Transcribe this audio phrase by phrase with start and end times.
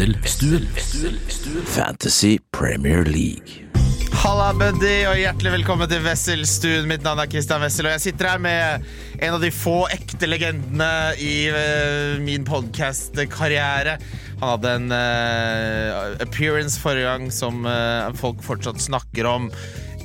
[0.00, 0.66] Wesselstuen.
[1.66, 3.68] Fantasy Premier League.
[4.22, 6.88] Halla, buddy, og hjertelig velkommen til Wesselstuen.
[6.88, 8.86] Mitt navn er Christian Wessel, og jeg sitter her med
[9.20, 10.88] en av de få ekte legendene
[11.20, 13.98] i uh, min podkast-karriere.
[14.40, 19.50] Han hadde en uh, appearance forrige gang som uh, folk fortsatt snakker om.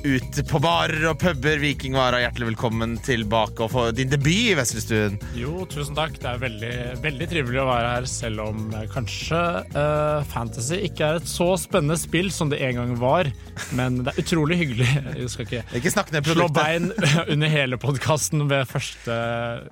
[0.04, 1.58] Ute på barer og puber.
[1.62, 5.16] Viking Vara, hjertelig velkommen tilbake og få din debut i Vestlestuen.
[5.38, 6.18] Jo, tusen takk.
[6.20, 6.72] Det er veldig,
[7.04, 9.42] veldig trivelig å være her, selv om eh, kanskje
[9.74, 13.30] uh, Fantasy ikke er et så spennende spill som det en gang var.
[13.78, 14.88] Men det er utrolig hyggelig.
[15.22, 16.90] Jeg skal ikke Ikke snakk ned slå bein
[17.32, 19.20] under hele podkasten ved første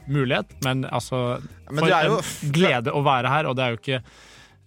[0.09, 4.04] mulighet, men altså Men For en glede å være her, og det er jo ikke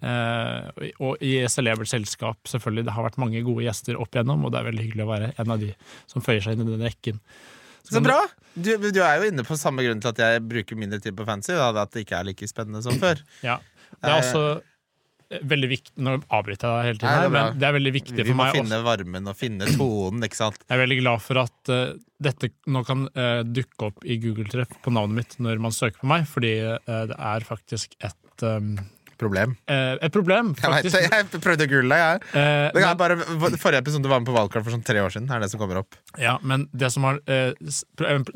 [0.06, 2.86] og i celebert selskap, selvfølgelig.
[2.86, 5.30] Det har vært mange gode gjester opp igjennom, og det er veldig hyggelig å være
[5.42, 5.72] en av de
[6.06, 7.22] som føyer seg inn i den rekken.
[7.88, 8.20] Så bra!
[8.54, 11.26] Du, du er jo inne på samme grunn til at jeg bruker mindre tid på
[11.28, 11.54] fancy.
[11.56, 13.22] Da, at det ikke er like spennende som før.
[13.48, 13.60] Ja.
[14.02, 14.42] Det er Eh, også
[15.32, 17.94] eh, veldig viktig Nå avbryter jeg deg hele tiden, Nei, det men det er veldig
[17.96, 20.60] viktig for meg Vi må meg finne varmen og finne tonen, ikke sant?
[20.66, 21.96] Jeg er veldig glad for at uh,
[22.28, 26.12] dette nå kan uh, dukke opp i Google-treff på navnet mitt når man søker på
[26.12, 26.78] meg, fordi uh,
[27.12, 28.76] det er faktisk et um,
[29.18, 29.56] Problem.
[29.68, 31.12] eh, et problem, Jeg, vet, faktisk.
[31.34, 32.22] jeg prøvde å google jeg.
[32.34, 33.18] Eh, Det men, bare,
[33.58, 35.30] forrige episode var med på valgkart for sånn tre år siden.
[35.32, 37.54] er det som kommer opp ja, men det som har eh,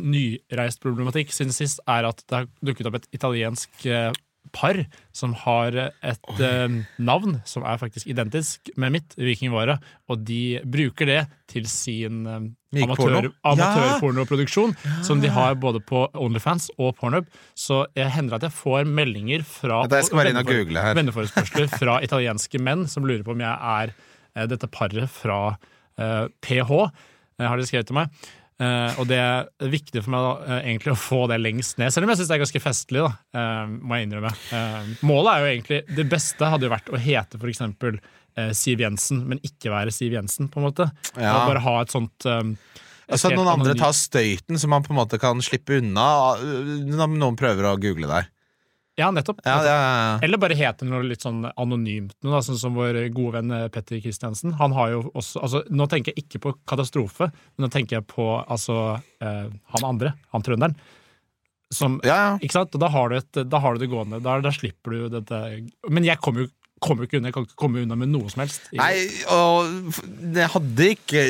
[0.02, 4.12] nyreist problematikk siden sist, er at det har dukket opp et italiensk eh,
[4.52, 4.76] par
[5.16, 9.78] som har et eh, navn som er faktisk identisk med mitt, Vikingvara,
[10.12, 11.20] og de bruker det
[11.52, 12.50] til sin eh,
[12.84, 14.76] amatør, amatørpornoproduksjon,
[15.08, 17.28] som de har både på Onlyfans og Pornhub.
[17.56, 19.82] Så jeg hender at jeg får meldinger fra
[20.34, 20.52] vennefor-
[21.00, 23.94] venneforespørsler fra italienske menn som lurer på om jeg er
[24.36, 25.40] eh, dette paret fra
[26.00, 26.72] eh, PH,
[27.40, 28.12] eh, har de skrevet til meg.
[28.62, 31.90] Eh, og det er viktig for meg da, uh, egentlig å få det lengst ned,
[31.94, 33.02] selv om jeg syns det er ganske festlig.
[33.02, 34.34] da, uh, må jeg innrømme.
[35.08, 37.98] Målet er jo egentlig Det beste hadde jo vært å hete eksempel
[38.38, 40.88] eh, Siv Jensen, men ikke være Siv Jensen, på en måte.
[41.16, 41.34] Ja.
[41.40, 44.86] Og bare ha et sånt um, et Altså at noen andre tar støyten, så man
[44.86, 46.06] på en måte kan slippe unna
[46.40, 48.30] når noen prøver å google der.
[49.02, 49.42] Ja, nettopp.
[49.44, 49.74] Ja, nettopp.
[49.74, 52.16] er, Eller bare hete noe litt sånn anonymt.
[52.22, 54.56] Noe, da, sånn som vår gode venn eh, Petter Kristiansen.
[54.62, 58.08] Han har jo også altså, Nå tenker jeg ikke på katastrofe, men nå tenker jeg
[58.12, 58.80] på altså,
[59.24, 59.46] eh,
[59.76, 60.78] han andre, han trønderen.
[61.72, 62.32] Som, ja, ja.
[62.44, 62.74] ikke sant?
[62.76, 64.20] Og da har du, et, da har du det gående.
[64.24, 65.38] Da, da slipper du dette
[65.88, 66.52] Men jeg kommer jo
[66.82, 68.64] kommer ikke unna, jeg kan ikke komme unna med noe som helst.
[68.74, 71.26] Nei, og jeg det hadde ikke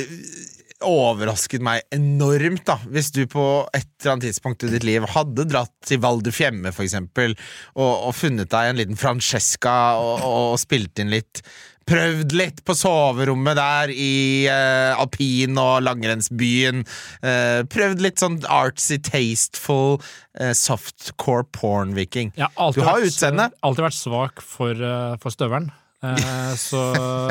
[0.86, 5.47] overrasket meg enormt da hvis du på et eller annet tidspunkt i ditt liv hadde
[5.50, 7.36] dratt til Val du Fiemme eksempel,
[7.75, 11.44] og, og funnet deg en liten Francesca og, og spilt inn litt.
[11.92, 16.84] Prøvd litt på soverommet der i eh, alpin- og langrennsbyen.
[17.25, 19.98] Eh, prøvd litt sånn artsy, tasteful,
[20.40, 22.31] eh, softcore porn-viking.
[22.38, 23.50] Du har vært- utseende.
[23.66, 25.72] Alltid vært svak for, eh, for støvelen.
[26.03, 26.79] Eh, så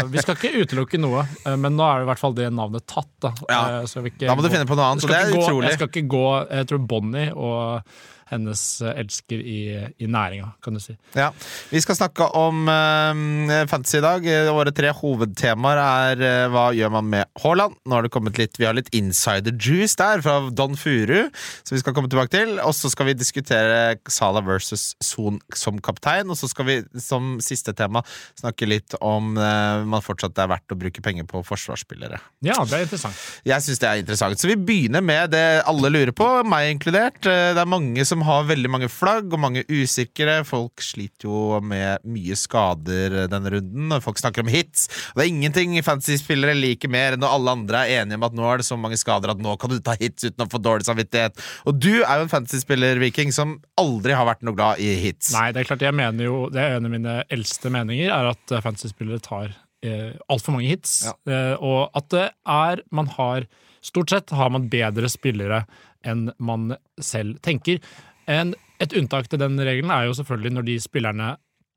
[0.06, 2.84] vi skal ikke utelukke noe, eh, men nå er det i hvert fall det navnet
[2.86, 3.08] tatt.
[3.18, 3.80] Da, Ja.
[3.82, 3.86] Eh,
[4.20, 5.68] Da må du gå- finne på noe annet, Jeg så skal det er gå- utrolig.
[5.68, 7.82] Jeg skal ikke gå Jeg tror Bonnie og
[8.30, 9.58] hennes eh, elsker i,
[9.98, 10.94] i næringa, kan du si.
[11.18, 11.30] Ja,
[11.70, 14.26] Vi skal snakke om eh, fantasy i dag.
[14.26, 17.76] Eh, Våre tre hovedtemaer er eh, hva gjør man med Haaland.
[17.86, 21.28] Nå har det kommet litt, Vi har litt insider juice der fra Don Furu,
[21.64, 22.56] som vi skal komme tilbake til.
[22.64, 26.30] Og så skal vi diskutere Sala versus Son som kaptein.
[26.30, 28.02] Og så skal vi som siste tema
[28.38, 32.20] snakke litt om eh, man fortsatt er verdt å bruke penger på forsvarsspillere.
[32.46, 33.18] Ja, det er interessant.
[33.46, 34.38] Jeg syns det er interessant.
[34.40, 37.20] Så vi begynner med det alle lurer på, meg inkludert.
[37.26, 40.40] Eh, Det er mange som har veldig mange flagg, og mange usikre.
[40.48, 44.88] Folk sliter jo med mye skader denne runden, folk snakker om hits.
[45.12, 48.36] Og det er ingenting fantasy-spillere liker mer enn når alle andre er enige om at
[48.36, 50.62] nå er det så mange skader at nå kan du ta hits uten å få
[50.62, 51.40] dårlig samvittighet.
[51.70, 55.32] Og du er jo en fantasy-spiller, Viking, som aldri har vært noe glad i hits.
[55.36, 58.30] Nei, det er klart jeg mener jo Det er en av mine eldste meninger, er
[58.34, 59.52] at eh, fantasy-spillere tar
[59.86, 61.02] eh, altfor mange hits.
[61.08, 61.16] Ja.
[61.30, 63.48] Eh, og at det er Man har
[63.80, 65.62] Stort sett har man bedre spillere
[66.04, 67.80] enn man selv tenker.
[68.30, 71.30] En, et unntak til den regelen er jo selvfølgelig når de spillerne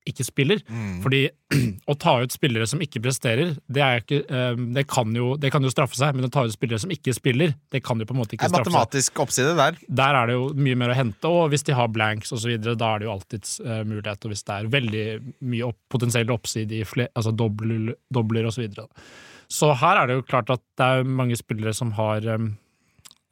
[0.10, 0.62] ikke spiller.
[0.68, 1.00] Mm.
[1.04, 1.22] Fordi
[1.92, 5.63] å ta ut spillere som ikke presterer, det, ikke, eh, det, kan jo, det kan
[5.63, 6.16] jo straffe seg.
[6.18, 8.50] Men å ta ut spillere som ikke spiller, det kan jo på en måte ikke
[8.51, 8.75] straffe seg.
[8.75, 9.80] matematisk oppside der.
[9.88, 12.89] Der er det jo mye mer å hente, og hvis de har blanks osv., da
[12.94, 14.28] er det jo alltids uh, mulighet.
[14.28, 15.06] Og hvis det er veldig
[15.54, 18.51] mye opp, potensiell oppside i fle, altså dobler, dobler osv.
[18.54, 19.07] Så, videre.
[19.51, 22.54] så her er det jo klart at det er mange spillere som har um,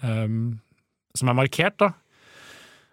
[0.02, 0.44] um,
[1.18, 1.92] Som er markert, da.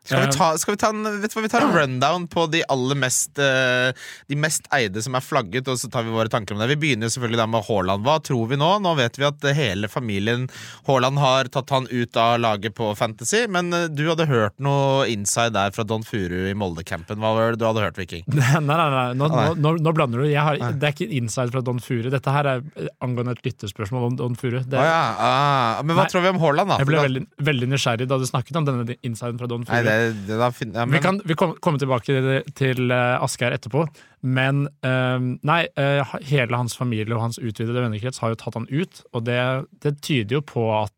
[0.09, 2.27] Skal vi Eh, ta, skal vi ta en, vet du hva, vi tar en rundown
[2.33, 3.91] på de aller mest eh,
[4.31, 6.71] De mest eide som er flagget, og så tar vi våre tanker om det.
[6.73, 8.07] Vi begynner jo selvfølgelig da med Haaland.
[8.07, 8.71] Hva tror vi nå?
[8.85, 10.47] Nå vet vi at hele familien
[10.89, 15.05] Haaland har tatt han ut av laget på Fantasy, men eh, du hadde hørt noe
[15.13, 17.21] inside der fra Don Furu i Molde-campen.
[17.21, 18.25] Hva var det du hadde hørt, Viking?
[18.39, 19.47] Nei, nei, nei, nå, Nei.
[19.61, 20.29] nå, nå, blander du.
[20.39, 22.09] Har, det er ikke inside fra Don Furu.
[22.13, 22.65] Dette her er
[23.05, 24.61] angående et lyttespørsmål om Don Furu.
[24.65, 26.13] Det, ah, ja, ah, men hva Nei.
[26.13, 26.81] tror vi om Haaland, da?
[26.83, 29.75] Jeg ble veldig, veldig nysgjerrig da du snakket om denne insiden fra Don Furu.
[29.77, 29.98] Nei, det,
[30.29, 32.29] da fin- ja, Vi men, kan vi kom, komme tilbake til,
[32.59, 33.85] til uh, Asgeir etterpå,
[34.23, 38.69] men uh, nei, uh, hele hans familie og hans utvidede vennekrets har jo tatt han
[38.71, 39.41] ut, og det,
[39.85, 40.95] det tyder jo på at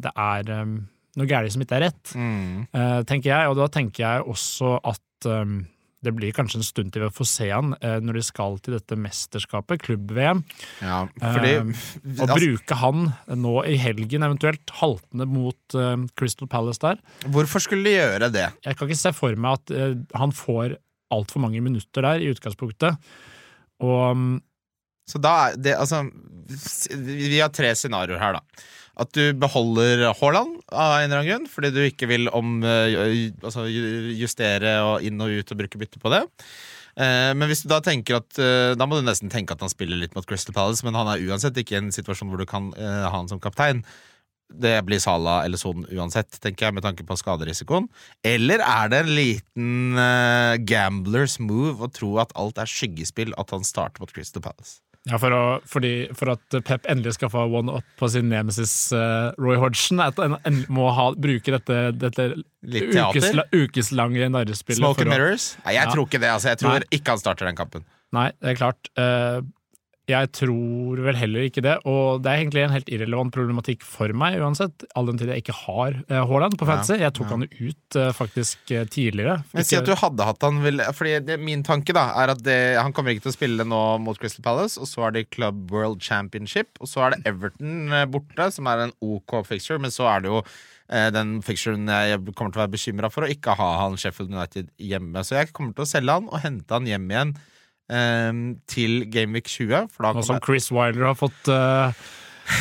[0.00, 0.78] det er um,
[1.18, 3.50] noe galt som ikke er rett, mm, tenker jeg.
[3.50, 5.54] Og da tenker jeg også at eh,
[6.02, 8.76] det blir kanskje en stund til vi får se han eh, når de skal til
[8.78, 10.42] dette mesterskapet, klubb-VM.
[10.80, 11.72] ja, fordi Eh,
[12.20, 13.02] Og altså, bruke han
[13.36, 17.00] nå i helgen, eventuelt haltende mot eh, Crystal Palace der.
[17.28, 18.46] Hvorfor skulle de gjøre det?
[18.64, 20.78] Jeg kan ikke se for meg at eh, han får
[21.12, 22.96] altfor mange minutter der, i utgangspunktet.
[23.82, 24.38] Og mm,
[25.10, 26.04] Så da er det altså
[26.94, 28.64] Vi har tre scenarioer her, da.
[29.00, 33.30] At du beholder Haaland av en eller annen grunn, fordi du ikke vil om, eh,
[33.40, 33.64] altså,
[34.18, 36.20] justere og inn og ut og bruke bytte på det.
[37.00, 39.70] Eh, Men hvis du da tenker at eh, Da må du nesten tenke at han
[39.72, 42.48] spiller litt mot Crystal Palace, men han er uansett ikke i en situasjon hvor du
[42.50, 43.84] kan ha han som kaptein.
[44.50, 47.86] Det blir Salah eller Son uansett, tenker jeg, med tanke på skaderisikoen.
[48.26, 50.00] Eller er det en liten
[50.66, 54.80] gamblers move å tro at alt er skyggespill, at han starter mot Crystal Palace?
[55.08, 58.72] Ja, for, å, fordi, for at Pep endelig skal få one up på sin nemesis
[58.92, 60.36] uh, Roy Hodgson, at han
[60.68, 62.26] må ha, bruke dette, dette
[62.66, 64.82] ukesla, ukeslange narrespillet.
[64.82, 65.54] Smoke and mirrors?
[65.64, 65.94] Nei, jeg Ja.
[65.94, 66.28] tror ikke det.
[66.34, 66.90] altså Jeg tror Nei.
[66.98, 67.86] ikke han starter den kampen.
[68.12, 68.90] Nei, det er klart.
[68.98, 69.40] Eh,
[70.10, 74.12] jeg tror vel heller ikke det, og det er egentlig en helt irrelevant problematikk for
[74.16, 76.98] meg uansett, all den tid jeg ikke har eh, Haaland på fantasy.
[77.00, 77.36] Jeg tok ja.
[77.36, 79.38] han ut eh, faktisk eh, tidligere.
[79.54, 80.60] Men Si at du hadde hatt han
[80.96, 83.82] Fordi det, Min tanke da er at det, han kommer ikke til å spille nå
[84.02, 84.80] mot Crystal Palace.
[84.80, 88.86] Og så er det Club World Championship, og så er det Everton borte, som er
[88.86, 89.80] en OK fixture.
[89.82, 90.42] Men så er det jo
[91.14, 94.72] den fixturen jeg kommer til å være bekymra for å ikke ha han Sheffield United
[94.82, 95.22] hjemme.
[95.22, 97.34] Så jeg kommer til å selge han og hente han hjem igjen
[98.70, 99.88] til Gameweek 20.
[99.90, 102.02] For da Nå som Chris Wilder har fått eh,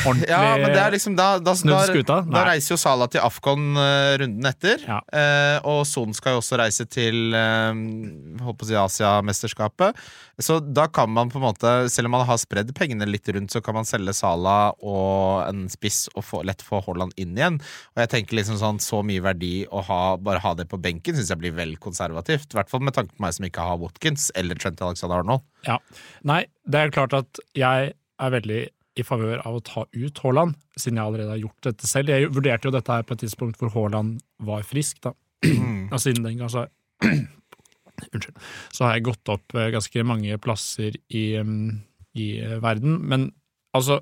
[0.06, 3.77] ordentlig Ja, men det er liksom da, da, da, da reiser jo Sala til Afcon
[3.77, 4.83] uh, runden etter.
[4.86, 5.00] Ja.
[5.09, 7.74] Uh, og Son skal jo også reise til uh,
[8.44, 10.00] holdt på å si Asiamesterskapet.
[10.39, 13.51] Så da kan man på en måte, selv om man har spredd pengene litt rundt,
[13.51, 17.59] så kan man selge Sala og en spiss og få, lett få Haaland inn igjen.
[17.95, 21.18] Og jeg tenker liksom sånn så mye verdi å ha, bare ha det på benken,
[21.18, 22.53] syns jeg blir vel konservativt.
[22.53, 25.44] I hvert fall med tanke på meg som ikke har Watkins eller Trent Alexander Arnold.
[25.68, 25.80] Ja.
[26.27, 28.63] Nei, det er klart at jeg er veldig
[28.97, 32.12] i favør av å ta ut Haaland, siden jeg allerede har gjort dette selv.
[32.13, 35.13] Jeg vurderte jo dette her på et tidspunkt hvor Haaland var frisk, da.
[35.94, 36.68] Og siden den gang så
[38.00, 38.38] Unnskyld.
[38.71, 41.81] Så har jeg gått opp eh, ganske mange plasser i, mm,
[42.15, 42.95] i eh, verden.
[43.12, 43.25] Men
[43.75, 44.00] altså,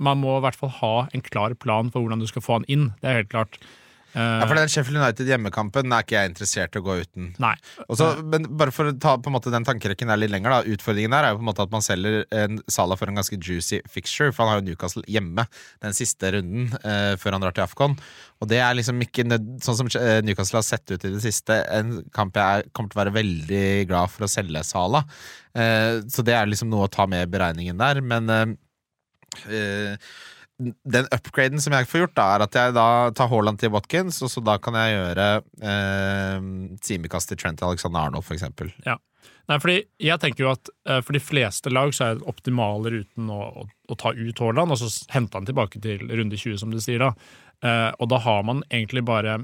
[0.00, 2.64] man må i hvert fall ha en klar plan for hvordan du skal få han
[2.72, 2.86] inn.
[3.02, 3.58] Det er helt klart.
[4.14, 7.32] Eh, Ja, for den Sheffield United hjemmekampen er ikke jeg interessert i å gå uten.
[7.42, 7.54] Nei.
[7.88, 10.74] Også, men bare for å ta på en måte den tankerekken der litt lenger, da.
[10.76, 13.38] Utfordringen der er jo på en måte at man selger en Salah for en ganske
[13.42, 15.46] juicy fixture, for han har jo Newcastle hjemme
[15.82, 17.98] den siste runden eh, før han drar til Afcon.
[18.42, 19.26] Og det er liksom ikke
[19.64, 22.92] sånn som eh, Newcastle har sett ut i det siste, en kamp jeg er, kommer
[22.92, 25.04] til å være veldig glad for å selge Salah.
[25.54, 28.54] Eh, så det er liksom noe å ta med i beregningen der, men eh,
[29.50, 30.08] eh,
[30.62, 32.86] den upgraden som jeg får gjort, da, er at jeg da
[33.16, 35.28] tar Haaland til Watkins, og så da kan jeg gjøre
[35.66, 36.46] eh,
[36.84, 38.70] timekast til Trent Alexander Arnold, for eksempel.
[38.84, 42.92] Nei, fordi jeg tenker jo at eh, for de fleste lag så er det optimale
[42.94, 46.60] ruten å, å, å ta ut Haaland, og så hente han tilbake til runde 20,
[46.62, 47.10] som du sier da.
[47.64, 49.42] Eh, og da har man egentlig bare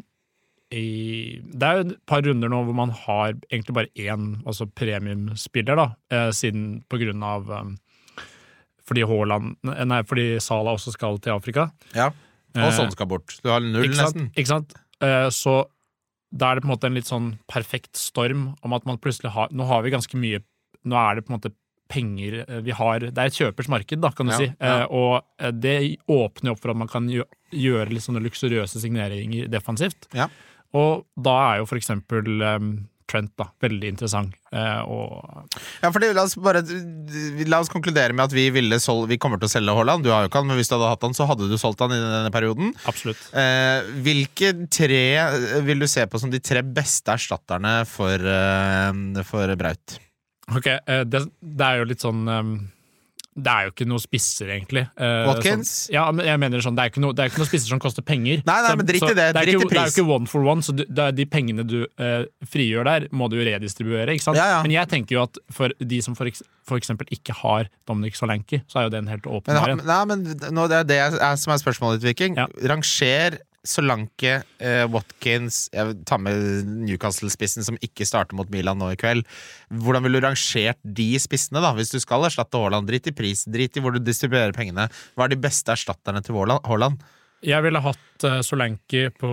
[0.71, 4.69] i Det er jo et par runder nå hvor man har egentlig bare én altså
[4.71, 7.73] premiumspiller, da, eh, siden på grunn av eh,
[8.91, 9.55] fordi Haaland
[9.87, 11.69] Nei, fordi Sala også skal til Afrika.
[11.95, 12.11] Ja.
[12.59, 13.37] Og sånn skal bort.
[13.45, 14.17] Du har null, ikke sant?
[14.19, 14.31] nesten.
[14.35, 14.75] Ikke sant?
[15.01, 15.55] Eh, Så
[16.35, 19.33] da er det på en måte en litt sånn perfekt storm om at man plutselig
[19.35, 20.43] har Nå har vi ganske mye
[20.87, 21.53] Nå er det på en måte
[21.91, 24.51] penger eh, vi har Det er et kjøpers marked, da, kan du Ja, si.
[24.61, 24.85] ja.
[24.87, 25.23] Og
[25.63, 25.77] det
[26.11, 30.07] åpner opp for at man kan gjøre litt sånne luksuriøse signeringer defensivt.
[30.15, 30.29] Ja.
[30.79, 32.31] Og da er jo for eksempel
[33.11, 34.37] Trent da, veldig interessant.
[34.55, 35.49] Eh, og
[35.83, 36.62] Ja, fordi la oss bare
[37.50, 40.05] La oss konkludere med at vi ville sol Vi kommer til å selge Haaland.
[40.07, 41.83] Du har jo ikke han, men hvis du hadde hatt han, så hadde du solgt
[41.83, 42.73] han i denne perioden.
[42.90, 43.23] absolutt.
[43.35, 45.02] Eh, hvilke tre
[45.67, 49.99] vil du se på som de tre beste erstatterne for, eh, for Braut?
[50.55, 52.25] Ok, eh, det, det er jo litt sånn
[53.39, 54.83] det er jo ikke noe spisser, egentlig.
[54.99, 55.71] Eh, Watkins?
[55.87, 57.71] Sånn, ja, men jeg mener sånn, det er ikke noe, det er ikke noe spisser
[57.71, 58.43] som koster penger.
[58.49, 59.15] Nei, nei, men dritt i det.
[59.17, 59.43] det.
[59.45, 62.25] er ikke, Det er jo ikke one for one, så du, de pengene du eh,
[62.51, 64.17] frigjør der, må du jo redistribuere.
[64.17, 64.41] ikke sant?
[64.41, 64.63] Ja, ja.
[64.67, 66.31] Men jeg tenker jo at for de som for,
[66.67, 70.01] for eksempel ikke har Dominic Solanki, så er jo det en helt åpen Men, nei,
[70.11, 72.41] men nå, det er det er, som er spørsmålet ditt, Viking.
[72.41, 72.51] Ja.
[72.67, 78.99] Ranger Solanke, eh, Watkins Jeg tar med Newcastle-spissen som ikke starter mot Milan nå i
[79.00, 79.26] kveld.
[79.69, 82.88] Hvordan ville du rangert de spissene, da hvis du skal erstatte Haaland?
[82.88, 84.88] Drit i pris, drit i hvor du distribuerer pengene.
[85.14, 87.05] Hva er de beste erstatterne til Haaland-?
[87.40, 89.31] Jeg ville hatt uh, Solanke på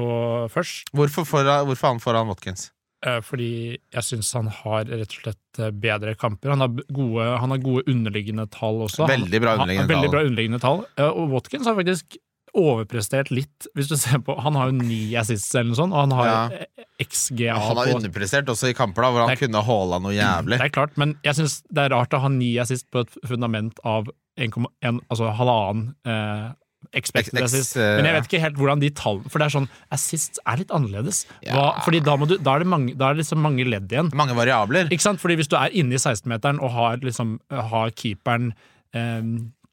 [0.52, 2.70] først, Hvorfor, for, hvorfor han foran Watkins?
[3.06, 6.54] eh, fordi jeg syns han har rett og slett eh, bedre kamper.
[6.56, 9.08] Han har gode, han har gode underliggende tall også.
[9.10, 10.16] Veldig bra underliggende han, han, tall.
[10.16, 10.86] bra underliggende tall.
[11.12, 12.18] Og Watkins har faktisk
[12.58, 16.04] overprestert litt, hvis du ser på Han har jo ni assists eller noe sånt, og
[16.08, 16.66] han har Ja.
[17.04, 20.16] XGA på han har underprestert også i kamper da hvor han er, kunne Haaland noe
[20.18, 20.58] jævlig.
[20.58, 23.18] Det er klart, men jeg syns det er rart å ha ni assist på et
[23.30, 24.10] fundament av
[24.40, 26.48] 1,1, altså halvannen eh,
[26.94, 27.78] expected Ex- assist.
[27.78, 30.58] eh, Men jeg vet ikke helt hvordan de tallene For det er sånn, assists er
[30.62, 31.24] litt annerledes.
[31.46, 31.54] Ja.
[31.58, 33.90] Hva, fordi da, må du, da, er det mange, da er det liksom mange ledd
[33.92, 34.12] igjen.
[34.18, 34.90] Mange variabler.
[34.94, 35.20] Ikke sant?
[35.22, 38.54] Fordi hvis du er inne i 16-meteren og har, liksom, har keeperen
[38.94, 39.22] eh,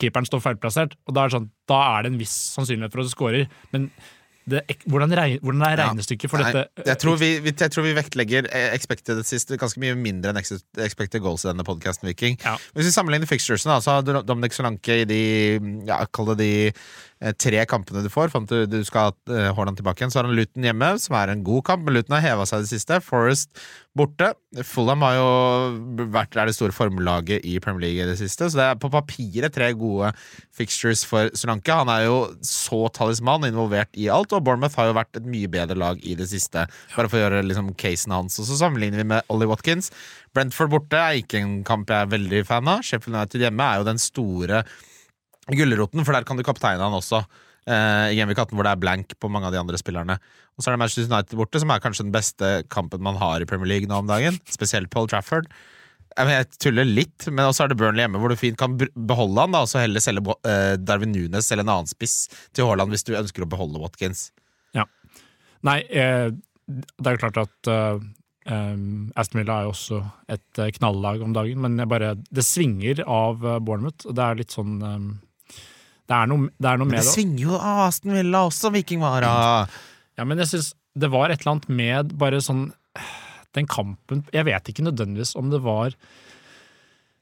[0.02, 3.08] Keeperen står feilplassert, og da er, sånn, da er det en viss sannsynlighet for at
[3.08, 3.48] du skårer.
[3.74, 3.88] Men
[4.44, 5.86] det, hvordan, reg, hvordan er Ja.
[5.88, 6.84] regnestykket for Nei, dette?
[6.84, 10.40] jeg, tror vi, jeg tror vi vektlegger eh, expected sist ganske mye mindre enn
[10.84, 12.36] expected goals i denne podkasten, Viking.
[12.44, 12.58] Ja.
[12.76, 15.20] Hvis vi sammenligner fixturesene, så har Dominic Solanke i de
[15.88, 16.50] ja, Kall det de
[17.40, 20.12] tre kampene du får, fram til du skal ha eh, Haaland tilbake igjen.
[20.12, 22.61] Så har han Luton hjemme, som er en god kamp, men Luton har heva seg
[22.61, 22.99] i det siste.
[23.04, 23.54] Forest
[23.97, 24.33] borte.
[24.66, 28.66] Fulham har jo vært det store formelaget i Premier League i det siste, så det
[28.66, 30.11] er på papiret tre gode
[30.54, 31.75] fixtures for Solanke.
[31.75, 35.50] Han er jo så talisman involvert i alt, og Bournemouth har jo vært et mye
[35.50, 36.66] bedre lag i det siste.
[36.97, 38.40] Bare for å gjøre liksom casen hans.
[38.42, 39.92] Og så sammenligner vi med Ollie Watkins.
[40.35, 42.83] Brentford borte er ikke en kamp jeg er veldig fan av.
[42.85, 44.64] Sheffield United hjemme er jo den store
[45.52, 47.24] gulroten, for der kan du kapteine han også.
[47.66, 50.18] eh, I Genvik 18, hvor det er blank på mange av de andre spillerne.
[50.56, 53.40] Og så er det Manchester United borte, som er kanskje den beste kampen man har
[53.40, 54.38] i Premier League nå om dagen.
[54.50, 55.48] Spesielt Paul Trafford.
[56.14, 59.54] Jeg, tuller litt, men også er det Burnley hjemme, hvor du fint kan beholde han,
[59.56, 63.02] da, og så heller selge eh, Darwin Nunes eller en annen spiss til Haaland hvis
[63.08, 64.28] du ønsker å beholde Watkins.
[65.66, 66.28] Nei, eh,
[66.68, 69.98] det er jo klart at um, Aston Villa er jo også
[70.30, 74.06] et knallag om dagen, men bare, det svinger av Bournemouth.
[74.06, 75.10] og Det er litt sånn um,
[76.04, 77.14] det, er noe, det er noe Men med det det.
[77.16, 79.76] svinger jo av Aston Villa også, Viking var av.
[80.18, 82.68] Ja, men jeg synes det var et eller annet med bare sånn
[83.56, 85.94] Den kampen Jeg vet ikke nødvendigvis om det var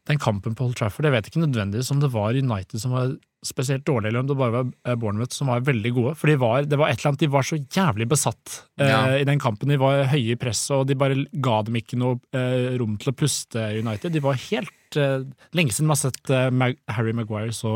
[0.08, 1.06] den kampen på Old Trafford.
[1.06, 3.12] Jeg vet ikke nødvendigvis om det var United som var
[3.46, 6.12] spesielt dårlig, eller om det bare var eh, Bournemouth som var veldig gode.
[6.18, 9.00] For de var, det var et eller annet, de var så jævlig besatt eh, Ja.
[9.18, 9.70] i den kampen.
[9.72, 13.10] De var høye i presset, og de bare ga dem ikke noe eh, rom til
[13.10, 14.14] å puste, United.
[14.14, 15.26] De var helt eh,
[15.58, 17.74] Lenge siden man har sett Mag Harry Maguire så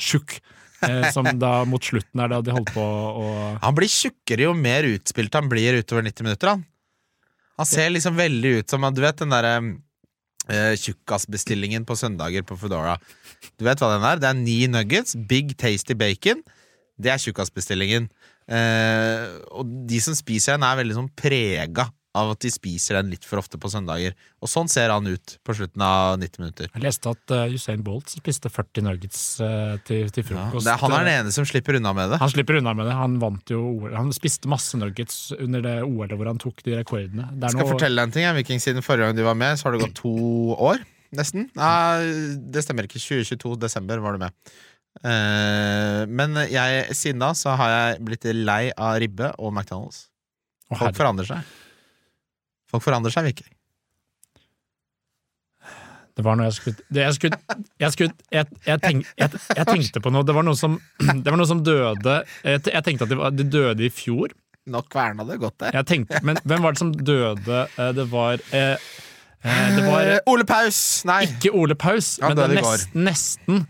[0.00, 0.38] tjukk.
[1.14, 3.26] Som da mot slutten der, da de holdt på å
[3.62, 6.64] Han blir tjukkere jo mer utspilt han blir utover 90 minutter, han.
[7.60, 9.52] Han ser liksom veldig ut som Du vet den derre
[10.50, 12.98] uh, tjukkasbestillingen på søndager på Foodora.
[13.58, 14.20] Du vet hva den er?
[14.22, 16.42] Det er ni nuggets, big tasty bacon.
[16.98, 18.10] Det er tjukkasbestillingen.
[18.50, 23.12] Uh, og de som spiser den, er veldig sånn prega av at de spiser den
[23.12, 24.14] litt for ofte på søndager.
[24.44, 26.68] Og sånn ser han ut på slutten av 90 minutter.
[26.74, 30.66] Jeg leste at uh, Usain Bolt spiste 40 nuggets uh, til, til Ja, frokost.
[30.66, 32.20] det er, han er den ene som slipper unna med det.
[32.22, 32.96] Han slipper unna med det.
[32.98, 33.94] Han vant jo OL.
[33.96, 37.30] Han spiste masse nuggets under det OL-et hvor han tok de rekordene.
[37.32, 39.68] Jeg skal noe, fortelle deg en ting, Viking, siden forrige gang du var med, så
[39.68, 40.12] har det gått to
[40.58, 40.84] år.
[41.16, 41.48] Nesten.
[41.56, 42.12] Nei,
[42.52, 43.00] det stemmer ikke.
[43.00, 44.54] 2022, desember var du med.
[45.00, 50.06] Uh, men jeg, siden da så har jeg blitt lei av ribbe og McDonald's.
[50.72, 51.52] Folk forandrer seg.
[52.72, 53.52] Folk forandrer seg, virkelig.
[56.16, 57.38] det var noe jeg skulle det Jeg, skulle,
[57.80, 60.26] jeg, skulle, jeg, jeg, tenk, jeg, jeg tenkte på noe.
[60.28, 63.46] Det var noe som, det var noe som døde Jeg, jeg tenkte at de, de
[63.54, 64.34] døde i fjor.
[64.72, 65.78] Nå kverna det godt der.
[65.80, 67.62] Jeg tenkte, Men hvem var det som døde?
[67.80, 68.76] Eh, Det var eh,
[69.42, 70.78] eh, Det var Eh, Ole Paus!
[71.08, 71.22] Nei!
[71.30, 73.64] ikke Ole Paus, ja, men det er nest, nesten,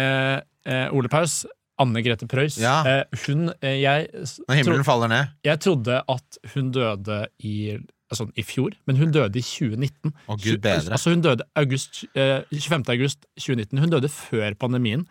[0.00, 1.42] eh, eh, Ole Paus.
[1.82, 2.54] Anne Grete Preus.
[2.62, 2.80] Ja.
[2.86, 4.08] Eh, hun jeg,
[4.46, 5.32] Når himmelen tro, faller ned.
[5.46, 7.54] jeg trodde at hun døde i
[8.12, 10.12] altså, i fjor, men hun døde i 2019.
[10.28, 10.96] Å, Gud bedre.
[10.96, 12.84] Altså, hun døde august, eh, 25.
[12.96, 13.80] august 2019.
[13.84, 15.06] Hun døde før pandemien.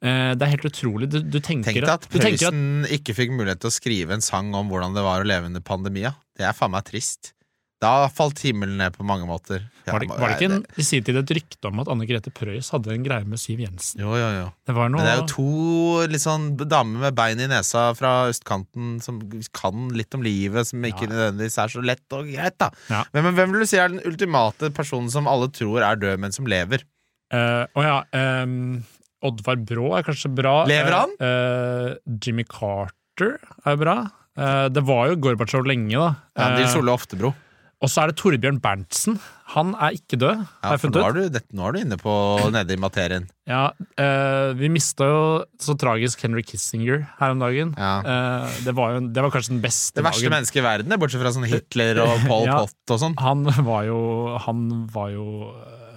[0.00, 1.10] Eh, det er helt utrolig.
[1.12, 4.54] Du, du tenker Tenk deg at Prøysen ikke fikk mulighet til å skrive en sang
[4.56, 6.14] om hvordan det var å leve under pandemia.
[6.36, 7.34] Det er faen meg trist.
[7.80, 9.62] Da falt himmelen ned på mange måter.
[9.86, 12.04] Ja, var det, var det ikke en, i sin tid et rykte om at Anne
[12.04, 14.02] Grete Preus hadde en greie med Siv Jensen?
[14.04, 14.50] Jo, jo, jo.
[14.68, 17.86] Det var noe Men det er jo to litt sånn damer med bein i nesa
[17.96, 19.22] fra østkanten som
[19.56, 21.12] kan litt om livet, som ikke Ja.
[21.14, 22.68] nødvendigvis er så lett og greit, da.
[22.92, 23.02] Ja.
[23.16, 26.20] Men, men hvem vil du si er den ultimate personen som alle tror er død,
[26.20, 26.84] men som lever?
[27.32, 27.98] Uh, Å ja.
[28.44, 28.82] um,
[29.24, 30.62] Oddvar Brå er kanskje bra.
[30.68, 31.10] Lever han?
[31.20, 31.90] Eh,
[32.24, 33.36] Jimmy Carter
[33.68, 33.98] er bra.
[34.36, 36.14] Uh, det var jo Gorbatsjov lenge, da.
[36.36, 37.32] Ja, Nils Ole Oftebro.
[37.80, 39.14] Og så er det Torbjørn Berntsen.
[39.54, 42.12] Han er ikke død, Ja, for nå er, du, dette, nå er du inne på
[42.54, 43.24] nede i materien.
[43.50, 43.62] Ja,
[43.98, 45.22] eh, vi mista jo
[45.58, 47.72] så tragisk Henry Kissinger her om dagen.
[47.80, 47.94] Ja.
[48.04, 50.36] Eh, det, var jo, det var kanskje den beste Det verste dagen.
[50.36, 52.60] mennesket i verden, bortsett fra sånn Hitler og Paul Ja.
[52.62, 53.18] Pott og sånn.
[53.24, 54.00] Han var jo
[54.46, 55.26] Han var jo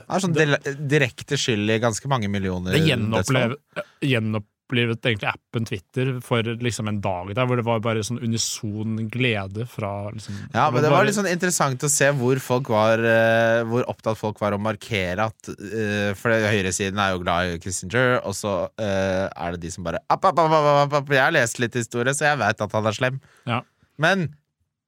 [0.04, 3.56] han er sånn direkte skyld i ganske mange millioner Det dødsfall.
[4.04, 8.22] gjenopplev, gjenopplevet egentlig appen Twitter for liksom en dag der, hvor det var bare sånn
[8.24, 12.39] unison glede fra liksom Ja, men det var bare- litt sånn interessant å se hvor
[12.39, 17.24] folk var uh, Hvor opptatt folk var å markere at uh, For høyresiden er jo
[17.24, 20.93] glad i Kissinger, og så uh, er det de som bare app, app, app, app,
[21.01, 21.10] app.
[21.12, 23.20] Jeg har lest litt historie, så jeg vet at han er slem.
[23.50, 23.62] Ja.
[23.98, 24.29] Men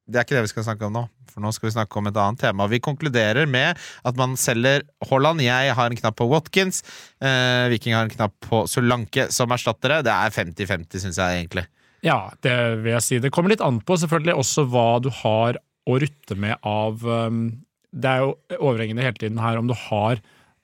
[0.06, 1.04] det er ikke det vi skal snakke om nå.
[1.36, 2.68] For nå skal vi snakke om et annet tema.
[2.72, 5.44] Vi konkluderer med at man selger Haaland.
[5.44, 6.84] Jeg har en knapp på Watkins.
[7.20, 10.00] Eh, Viking har en knapp på Solanke som erstattere.
[10.06, 11.66] Det er 50-50, syns jeg egentlig.
[12.06, 13.20] Ja, det vil jeg si.
[13.20, 17.48] Det kommer litt an på selvfølgelig også hva du har å rutte med av um,
[17.92, 20.22] Det er jo overhengende hele tiden her om du har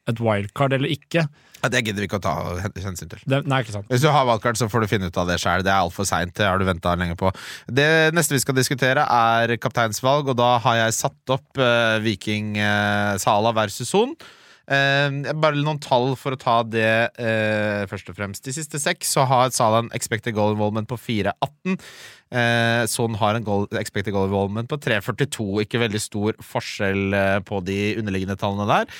[0.10, 1.28] et wildcard eller ikke.
[1.62, 2.36] Det gidder vi ikke å ta
[2.82, 3.22] hensyn til.
[3.30, 3.88] Det, nei, ikke sant.
[3.92, 5.66] Hvis du har valgkart, så får du finne ut av det sjøl.
[5.66, 6.34] Det er altfor seint.
[6.38, 7.32] Det har du venta lenge på.
[7.70, 7.88] Det
[8.18, 13.18] neste vi skal diskutere, er kapteinsvalg, og da har jeg satt opp uh, Viking eh,
[13.22, 14.16] Sala versus Son.
[14.72, 16.88] Eh, bare noen tall for å ta det
[17.20, 18.44] eh, først og fremst.
[18.46, 21.76] De siste seks så har Salah en expected goal involvement på 4,18.
[22.32, 25.66] Eh, Son har en goal, expected goal involvement på 3,42.
[25.66, 28.98] Ikke veldig stor forskjell eh, på de underliggende tallene der.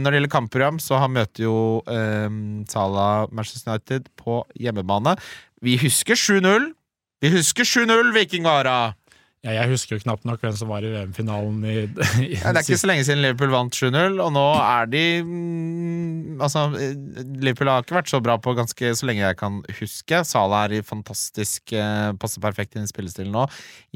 [0.00, 1.56] Når det gjelder kampprogram, så har møter jo
[1.90, 2.28] eh,
[2.72, 5.18] Sala Manchester United på hjemmebane.
[5.60, 6.72] Vi husker 7-0.
[7.20, 8.94] Vi husker 7-0, Vikingvara!
[9.40, 11.74] Ja, jeg husker jo knapt nok hvem som var i VM-finalen i,
[12.26, 15.04] i Ja, det er ikke så lenge siden Liverpool vant 7-0, og nå er de
[15.24, 16.92] mm, Altså, eh,
[17.40, 20.20] Liverpool har ikke vært så bra på ganske så lenge jeg kan huske.
[20.28, 23.46] Salah er i fantastisk eh, Passer perfekt i den spillestilen nå.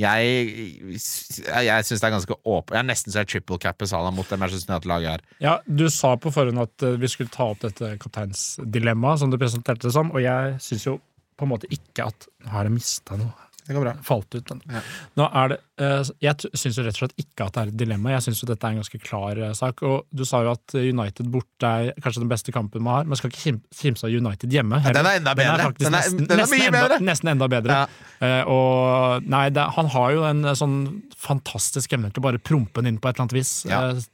[0.01, 0.49] Jeg,
[0.97, 4.29] jeg syns det er ganske åpen Jeg er nesten så jeg triple capper Salah mot
[4.29, 5.29] det Manchester United-laget her.
[5.45, 9.37] Ja, Du sa på forhånd at eh, vi skulle ta opp dette kapteinsdilemmaet, som du
[9.41, 10.99] presenterte det som, og jeg syns jo
[11.37, 13.44] på en måte ikke at Nå har jeg mista noe.
[13.67, 13.93] Det går bra.
[14.05, 14.51] Falt ut.
[14.69, 14.81] Ja.
[15.17, 18.11] Nå er det, eh, jeg syns rett og slett ikke at det er et dilemma.
[18.13, 19.81] Jeg syns dette er en ganske klar eh, sak.
[19.89, 23.09] Og du sa jo at United borte er kanskje den beste kampen man har.
[23.09, 24.83] Man skal ikke kim- kimse av United hjemme.
[24.85, 25.65] Ja, den er enda bedre.
[25.71, 26.99] faktisk Den er- nesten, den er nesten enda.
[27.09, 27.79] Nesten enda bedre.
[27.81, 27.87] Ja.
[28.25, 30.77] Uh, og nei, det, han har jo en sånn
[31.25, 33.55] fantastisk evne til å bare prompe den inn på et eller annet vis.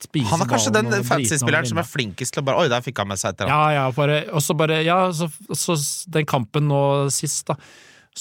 [0.06, 3.02] Spise Han er kanskje den fantasy-spilleren som er flinkest til å bare Oi, der fikk
[3.02, 3.74] han med seg et eller annet.
[3.74, 5.26] ja, ja, bare, og så bare Ja, så,
[5.58, 5.74] så
[6.10, 7.56] den kampen nå sist, da,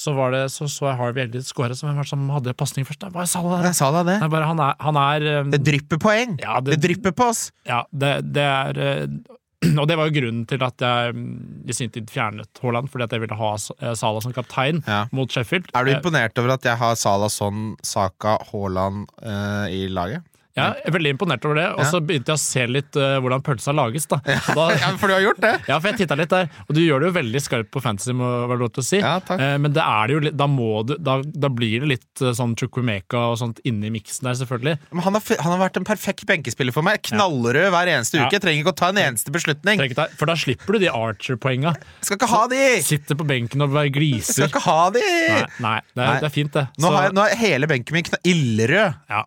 [0.00, 3.02] så var det Så, så jeg Harvey Elliot skåre, som, som hadde pasning først.
[3.04, 3.60] Det var Salah.
[3.68, 4.16] Jeg sa da det.
[4.24, 6.38] er bare, han er, han er um, Det drypper poeng!
[6.40, 7.50] Ja, Det det, drypper på oss!
[7.68, 9.36] ja, det, det er uh,
[9.80, 13.04] Og det var jo grunnen til at jeg mm, i sin tid fjernet Haaland, fordi
[13.04, 15.02] at jeg ville ha eh, Salah som kaptein Ja.
[15.12, 15.68] mot Sheffield.
[15.76, 20.24] Er du Eh, imponert over at jeg har Salah Son, Saka, Haaland uh, i laget?
[20.60, 21.66] Ja, jeg er veldig imponert over det.
[21.76, 24.20] Og så begynte jeg å se litt uh, hvordan pølsa lages, da.
[24.26, 25.52] Da Ja, for du har gjort det!
[25.70, 28.14] Ja, for jeg titta litt der, og du gjør det jo veldig skarpt på fantasy,
[28.16, 29.00] må være lov til å si.
[29.02, 29.40] Ja, takk.
[29.42, 32.24] Uh, Men det er det jo litt, da, må du, da, da blir det litt
[32.24, 34.76] uh, sånn chukumeka og sånt inni miksen der, selvfølgelig.
[34.92, 37.02] Men han har, han har vært en perfekt benkespiller for meg.
[37.10, 38.30] Knallrød hver eneste uke.
[38.36, 39.82] Jeg trenger ikke å ta en eneste beslutning.
[39.96, 41.74] Ta- For da slipper du de Archer-poenga.
[42.04, 42.62] Skal ikke ha de!
[42.86, 43.90] Sitter på benken og bare
[44.24, 45.04] Skal ikke ha de!
[45.04, 46.18] Nei, nei, det, er, Nei.
[46.22, 46.66] det er fint, det.
[46.76, 48.94] Nå, Så- har jeg, nå er hele benken min illerød ildrød.
[49.10, 49.24] ja.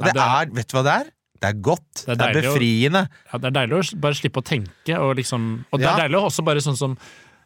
[0.00, 1.12] Og det er, vet du hva det er?
[1.44, 1.92] Det er godt.
[2.06, 3.04] Det er Det er befriende.
[3.04, 3.28] å-.
[3.32, 5.94] Ja, det er deilig å bare slippe å tenke, og liksom Og det Ja.
[5.96, 6.98] er deilig også bare sånn som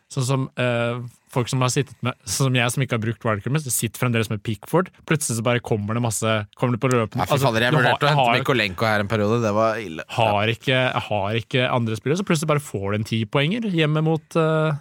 [0.08, 3.24] Sånn som eh, folk som har sittet med Sånn som jeg som ikke har brukt
[3.26, 4.88] wildcard, sitter fremdeles med Pickford.
[5.04, 8.38] Plutselig så bare kommer det masse Kommer det på løpet altså, jeg vurderte å hente
[8.40, 9.42] Mikolenko her en periode.
[9.44, 10.02] Det var ille.
[10.08, 14.38] har, ikke, har ikke andre spillere, så plutselig bare får du en tipoenger hjemme mot
[14.40, 14.72] uh,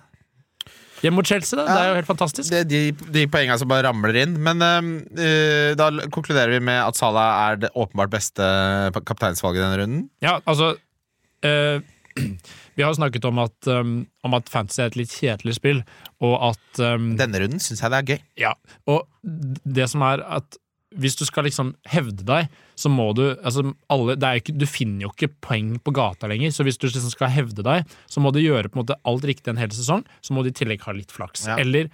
[1.04, 1.58] Hjemme mot Chelsea.
[1.60, 1.66] Da.
[1.68, 2.50] Det er jo helt fantastisk.
[2.54, 4.38] Det er de, de poengene som bare ramler inn.
[4.44, 8.48] Men uh, da konkluderer vi med at Salah er det åpenbart beste
[8.98, 10.08] kapteinsvalget i denne runden.
[10.26, 10.74] Ja, altså
[11.46, 11.78] uh,
[12.78, 13.94] Vi har snakket om at, um,
[14.26, 15.80] om at fantasy er et litt kjedelig spill,
[16.22, 18.20] og at um, Denne runden syns jeg det er gøy.
[18.38, 18.52] Ja,
[18.86, 19.08] og
[19.66, 20.60] det som er at
[20.96, 25.08] hvis du skal liksom hevde deg, så må du altså alle, det ikke, Du finner
[25.08, 28.32] jo ikke poeng på gata lenger, så hvis du liksom skal hevde deg, så må
[28.32, 30.86] du gjøre på en måte alt riktig en hel sesong, så må du i tillegg
[30.88, 31.48] ha litt flaks.
[31.50, 31.58] Ja.
[31.60, 31.92] Eller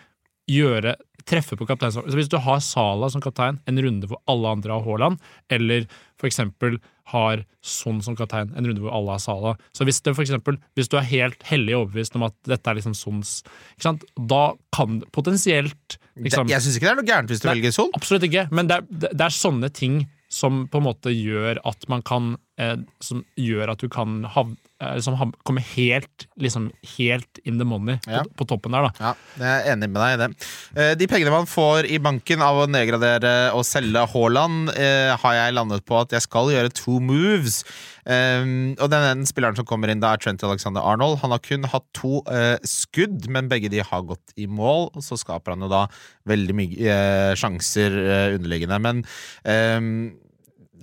[0.49, 0.97] gjøre
[1.29, 2.11] treffe på kapteinsvalget.
[2.11, 5.21] Så hvis du har Sala som kaptein en runde hvor alle andre har Haaland,
[5.53, 5.87] eller
[6.29, 6.77] eksempel
[7.11, 10.57] har Son som kaptein en runde hvor alle har Sala Så hvis, det for eksempel,
[10.77, 13.41] hvis du er helt hellig overbevist om at dette er liksom Sons?
[13.83, 14.43] Da
[14.75, 17.75] kan det potensielt liksom, Det, jeg syns ikke det er noe gærent hvis du velger
[17.75, 17.91] Son.
[17.97, 21.85] Absolutt ikke, men det er, det er sånne ting som på en måte gjør at
[21.91, 26.71] man kan eh, som gjør at du kan hav, eh, liksom, hav, komme helt, liksom,
[26.97, 28.23] helt in the money Ja.
[28.23, 28.91] på, på toppen der, da.
[28.99, 30.29] Ja, jeg er enig med deg i det.
[30.75, 35.39] Eh, De pengene man får i banken av å nedgradere og selge Haaland, eh, har
[35.39, 37.63] jeg landet på at jeg skal gjøre two moves.
[38.03, 41.21] Um, og den ene spilleren som kommer inn da, er Trent Alexander Arnold.
[41.21, 44.89] Han har kun hatt to uh, skudd, men begge de har gått i mål.
[44.91, 45.85] Og så skaper han jo da
[46.27, 48.81] veldig mye uh, sjanser uh, underliggende.
[48.83, 48.99] Men
[49.47, 49.95] ehm,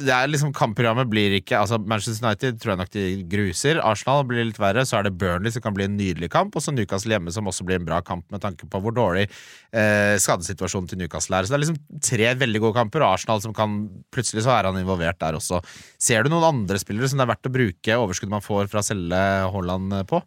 [0.00, 3.80] det er liksom Kampprogrammet blir ikke altså Manchester United tror jeg nok de gruser.
[3.84, 4.84] Arsenal blir litt verre.
[4.88, 6.56] Så er det Burnley som kan bli en nydelig kamp.
[6.56, 9.26] Og så Newcastle hjemme, som også blir en bra kamp med tanke på hvor dårlig
[9.28, 11.46] eh, skadesituasjonen til Newcastle er.
[11.46, 14.66] Så det er liksom tre veldig gode kamper, og Arsenal som kan Plutselig så er
[14.66, 15.60] han involvert der også.
[16.00, 18.82] Ser du noen andre spillere som det er verdt å bruke overskuddet man får fra
[18.82, 19.20] å selge
[19.54, 20.20] Haaland på?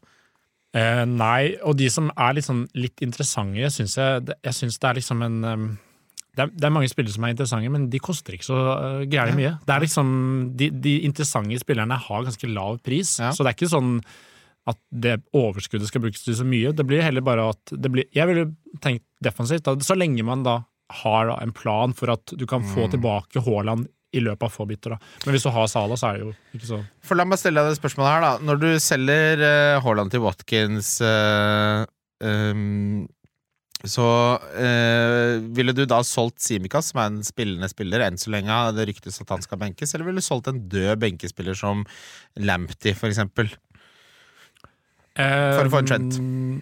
[0.74, 4.98] Eh, nei, og de som er sånn, litt interessante, syns jeg Jeg syns det er
[4.98, 5.68] liksom en um,
[6.34, 9.02] det, er, det er mange spillere som er interessante, men de koster ikke så uh,
[9.10, 9.56] gærent mye.
[9.64, 10.14] Det er liksom
[10.60, 13.98] de, de interessante spillerne har ganske lav pris, så det er ikke sånn
[14.70, 16.72] at det overskuddet skal brukes til så mye.
[16.76, 18.46] Det blir heller bare at det blir, Jeg ville
[18.84, 19.66] tenkt defensivt.
[19.66, 20.62] Da, så lenge man da
[21.04, 24.68] har da, en plan for at du kan få tilbake Haaland i løpet av få
[24.70, 24.94] biter.
[24.94, 25.12] Da.
[25.26, 27.60] Men hvis du har Sala, så er det jo ikke så For La meg stille
[27.60, 28.32] deg det spørsmålet her, da.
[28.46, 31.84] Når du selger Haaland Haaland til Watkins uh,
[32.24, 33.04] ehm,
[33.84, 34.08] så
[34.40, 38.88] øh, ville du da solgt Simikas, som er en spillende spiller, enn så lenge det
[38.88, 41.84] ryktes at han skal benkes, eller ville du solgt en død benkespiller som
[42.40, 43.52] Lamptey, for eksempel?
[45.14, 46.16] For å få en trend.
[46.18, 46.62] Um,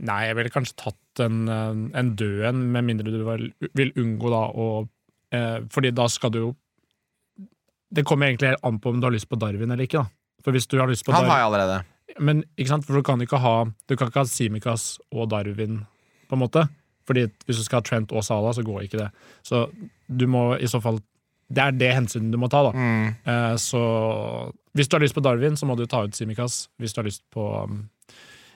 [0.00, 3.46] Nei, jeg ville kanskje tatt en, en død en, med mindre du vil,
[3.76, 4.66] vil unngå da å
[5.34, 6.50] eh, Fordi da skal du jo
[7.90, 10.04] Det kommer egentlig an på om du har lyst på Darwin eller ikke.
[10.04, 11.78] da For hvis du har lyst på Han har Darwin jeg allerede.
[12.20, 13.54] Men ikke sant, for du kan ikke ha
[13.88, 15.82] Du kan ikke ha Simikas og Darwin,
[16.30, 16.64] på en måte.
[17.08, 19.08] Fordi hvis du skal ha Trent og Salah, så går ikke det.
[19.46, 19.66] Så
[20.06, 21.00] du må i så fall
[21.50, 22.70] Det er det hensynet du må ta, da.
[22.70, 23.06] Mm.
[23.26, 23.80] Eh, så
[24.78, 26.68] hvis du har lyst på Darwin, så må du ta ut Simikas.
[26.78, 27.88] Hvis du har lyst på um,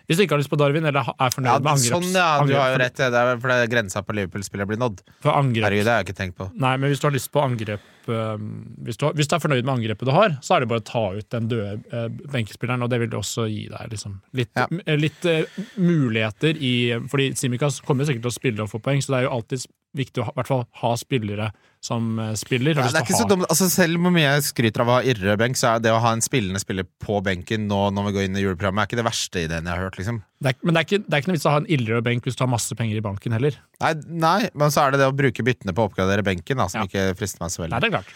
[0.05, 1.88] Hvis du ikke har lyst på Darwin, eller er fornøyd Ja, med angreps...
[1.88, 2.99] sånn, ja, du har jo rett.
[3.01, 5.01] Det er fordi grensa på Liverpool-spillet blir nådd.
[5.25, 6.51] Herregud, det har jeg ikke tenkt på.
[6.61, 7.81] Nei, men hvis du har lyst på angrep
[8.12, 8.51] um,
[8.85, 10.83] hvis, du har, hvis du er fornøyd med angrepet du har, så er det bare
[10.85, 14.53] å ta ut den døde uh, benkespilleren, og det vil også gi deg liksom litt,
[14.61, 14.67] Ja.
[14.69, 15.49] m- litt eh,
[15.81, 16.75] muligheter i
[17.11, 19.64] Fordi Simikaz kommer sikkert til å spille og få poeng, så det er jo alltid
[19.95, 21.49] viktig å ha, i hvert fall ha spillere
[21.85, 22.77] som eh, spiller.
[22.79, 23.47] Ja, hvis det ikke så dumt.
[23.51, 26.01] Altså, selv hvor mye jeg skryter av å ha irre benk, så er det å
[26.03, 29.03] ha en spillende spiller på benken nå når vi går inn i juleprogrammet, er ikke
[29.03, 30.01] det verste ideen jeg har hørt.
[30.01, 32.04] liksom er, men det er, ikke, det er ikke noe vits å ha en ildrød
[32.07, 33.57] benk hvis du har masse penger i banken heller.
[33.83, 33.92] Nei,
[34.24, 36.83] nei, men så er det det å bruke byttene på å oppgradere benken da, som
[36.83, 36.87] Ja.
[36.88, 37.72] ikke frister meg så veldig.
[37.74, 38.12] Nei, det er klart.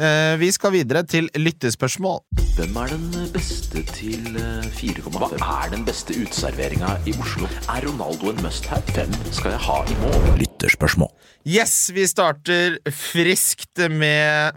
[0.00, 2.20] Eh, vi skal videre til lyttespørsmål.
[2.56, 5.38] Hvem er den beste til eh, 4,5?
[5.40, 7.48] Hva er den beste uteserveringa i Oslo?
[7.72, 8.84] Er Ronaldo en must-have?
[8.96, 10.30] Hvem skal jeg ha i mål?
[10.44, 11.10] Lytterspørsmål.
[11.48, 14.52] Yes, vi starter friskt med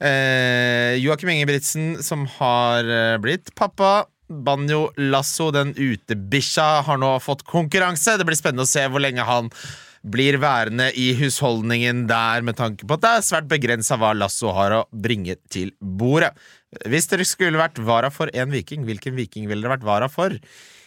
[0.00, 4.04] eh, Joakim Ingebrigtsen, som har eh, blitt pappa.
[4.28, 8.16] Banjo Lasso, den utebikkja, har nå fått konkurranse.
[8.18, 9.50] Det blir spennende å se hvor lenge han
[10.04, 14.52] blir værende i husholdningen der, med tanke på at det er svært begrensa hva Lasso
[14.52, 16.34] har å bringe til bordet.
[16.90, 20.36] Hvis dere skulle vært vara for en viking, hvilken viking ville dere vært vara for?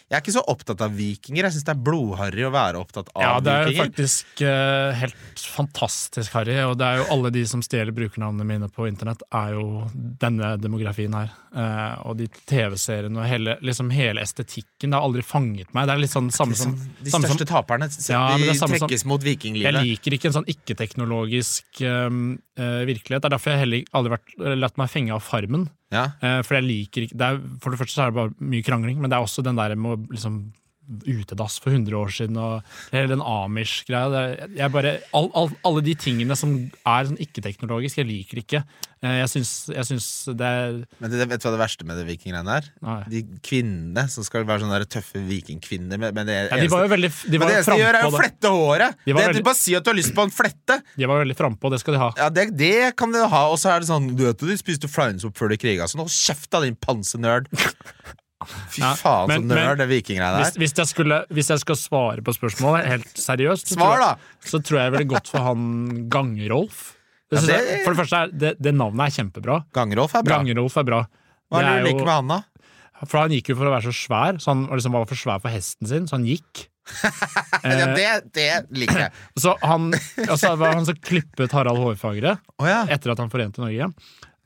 [0.08, 1.44] Jeg er ikke så opptatt av vikinger.
[1.50, 3.28] Jeg syns det er blodharry å være opptatt av vikinger.
[3.28, 3.88] Ja, det er vikinger.
[3.90, 6.56] faktisk uh, helt fantastisk, Harry.
[6.64, 10.54] Og det er jo alle de som stjeler brukernavnene mine på internett, er jo denne
[10.64, 11.34] demografien her.
[11.52, 14.88] Uh, og de TV-seriene og hele, liksom hele estetikken.
[14.88, 15.90] Det har aldri fanget meg.
[15.92, 19.12] Det er litt sånn samme som de samme som- største taperne Ja, de trekkes som-
[19.12, 23.20] mot Jeg liker ikke en sånn ikke-teknologisk um, uh, virkelighet.
[23.20, 25.68] Det er derfor jeg heller aldri vært, latt meg fenge av Farmen.
[25.94, 26.10] Ja.
[26.20, 28.66] Eh, for jeg liker ikke det er, For det første så er det bare mye
[28.66, 30.40] krangling, men det er også den der med å liksom
[31.08, 35.00] utedass for 100 år siden og hele den Amish-greia.
[35.14, 36.54] all, all, alle de tingene som
[36.86, 38.62] er sånn ikke-teknologisk, jeg liker ikke.
[39.04, 40.06] Eh, Jeg syns, jeg syns
[40.40, 42.70] det er Men det, vet du hva det verste med det vikinggreiene er?
[42.82, 42.96] Nei.
[43.12, 46.00] De kvinnene som skal være sånne der tøffe vikingkvinner.
[46.02, 48.08] Men, men det, Ja, de var jo veldig de men det eneste de gjør, er
[48.10, 48.98] å flette håret!
[49.06, 50.80] De det, veldig- du bare si at du har lyst på en flette!
[50.98, 52.10] De var veldig frampå, det skal de ha.
[52.18, 53.44] Ja, det, det kan de ha.
[53.52, 55.86] Og så er det sånn Du vet du, de spiste fleinsopp før de kriga.
[55.92, 57.52] Så nå kjeft da, din pansenerd!
[58.46, 60.60] Fy Ja, faen, så men- nerd men- det vikinggreiene Hvis, der.
[60.62, 64.50] hvis, jeg hvis jeg skal svare på spørsmålet helt seriøst, så, Svar, tror jeg, da!
[64.52, 66.94] så tror jeg ville gått for han Gangerolf.
[67.30, 69.66] Det Ja, det- for det første er det, det navnet er kjempebra.
[69.74, 70.38] Gangerolf er bra.
[70.38, 71.08] Gangerolf er bra.
[71.52, 72.44] Hva er det du er liker med han, da?
[73.06, 75.42] For han gikk jo for å være så svær, så han liksom var for svær
[75.42, 76.68] for hesten sin, så han gikk.
[77.68, 79.12] Ja, det, det liker jeg.
[79.44, 79.92] Så han,
[80.24, 82.86] altså, var han som klippet Harald Hårfagre oh, ja.
[82.88, 83.90] etter at han forente Norge.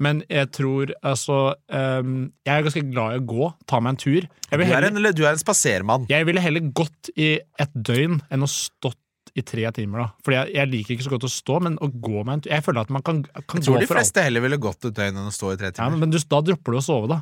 [0.02, 1.36] Men jeg tror altså
[1.70, 2.16] um,
[2.48, 4.26] Jeg er ganske glad i å gå, ta meg en tur.
[4.50, 6.08] Du er heller, en, du er en spasermann.
[6.10, 8.98] jeg ville heller gått i et døgn enn å stått
[9.38, 10.08] i tre timer, da.
[10.26, 12.52] Fordi jeg, jeg liker ikke så godt å stå, men å gå meg en tur
[12.52, 14.02] Jeg føler at man kan, kan Jeg tror de for alt.
[14.02, 15.94] fleste heller ville gått et døgn enn å stå i tre timer.
[15.94, 17.22] Ja, men du, da dropper du å sove, da.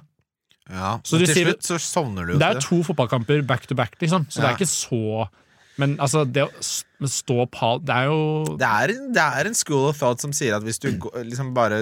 [0.70, 3.76] Ja, Så til sier- slutt så sovner du jo Det er to fotballkamper back to
[3.78, 5.28] back, liksom, så det er ikke så
[5.80, 9.86] Men altså, det å stå pal Det er jo Det er, det er en school
[9.88, 10.90] of thought som sier at hvis du
[11.30, 11.78] liksom bare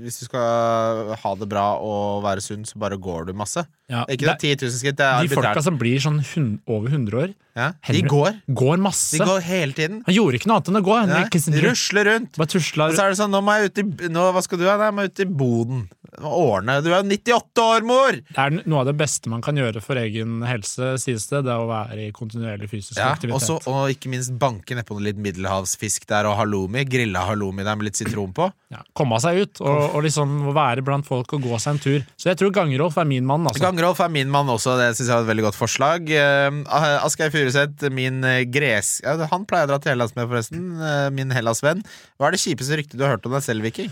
[0.00, 3.66] Hvis du skal ha det bra og være sunn, så bare går du masse.
[3.92, 7.20] ja, Ikke det, det 10 000 skritt, De folka som blir sånn hun, over 100
[7.26, 8.40] år, Ja, de Henry- går.
[8.62, 9.18] går masse.
[9.18, 10.00] De går hele tiden.
[10.06, 10.94] Han gjorde ikke noe annet enn å gå.
[11.02, 11.36] Henrik
[11.66, 12.38] rusler rundt.
[12.40, 14.62] Bare tusla Og så er det sånn, nå må jeg ut i nå, Hva skal
[14.62, 14.78] du ha?
[14.80, 15.82] Nei, jeg må ut i boden.
[16.20, 16.74] Årene.
[16.84, 18.12] Du er 98 år, mor!
[18.28, 21.40] Det er noe av det beste man kan gjøre for egen helse, sies det.
[21.46, 23.38] Det er å være i kontinuerlig fysisk Ja, aktivitet.
[23.48, 26.84] også, og ikke minst banke nedpå litt middelhavsfisk der, og halloumi.
[26.84, 28.50] Grilla halloumi der med litt sitron på.
[28.74, 32.04] ja, komme seg ut og, og liksom være blant folk og gå seg en tur.
[32.20, 33.46] Så jeg tror Gangerolf er min mann.
[33.48, 33.64] altså.
[33.64, 36.12] Gangerolf er min mann også, det syns jeg var et veldig godt forslag.
[36.12, 38.98] Uh, Asgeir Furuseth, min eh, gres...
[39.04, 40.68] Ja, han pleier jeg å dra til Hellas med, forresten.
[40.76, 41.80] eh, min Hellas-venn.
[42.20, 43.88] Hva er det kjipeste ryktet du har hørt om deg selv, Viking?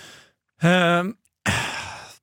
[0.62, 1.09] Eh,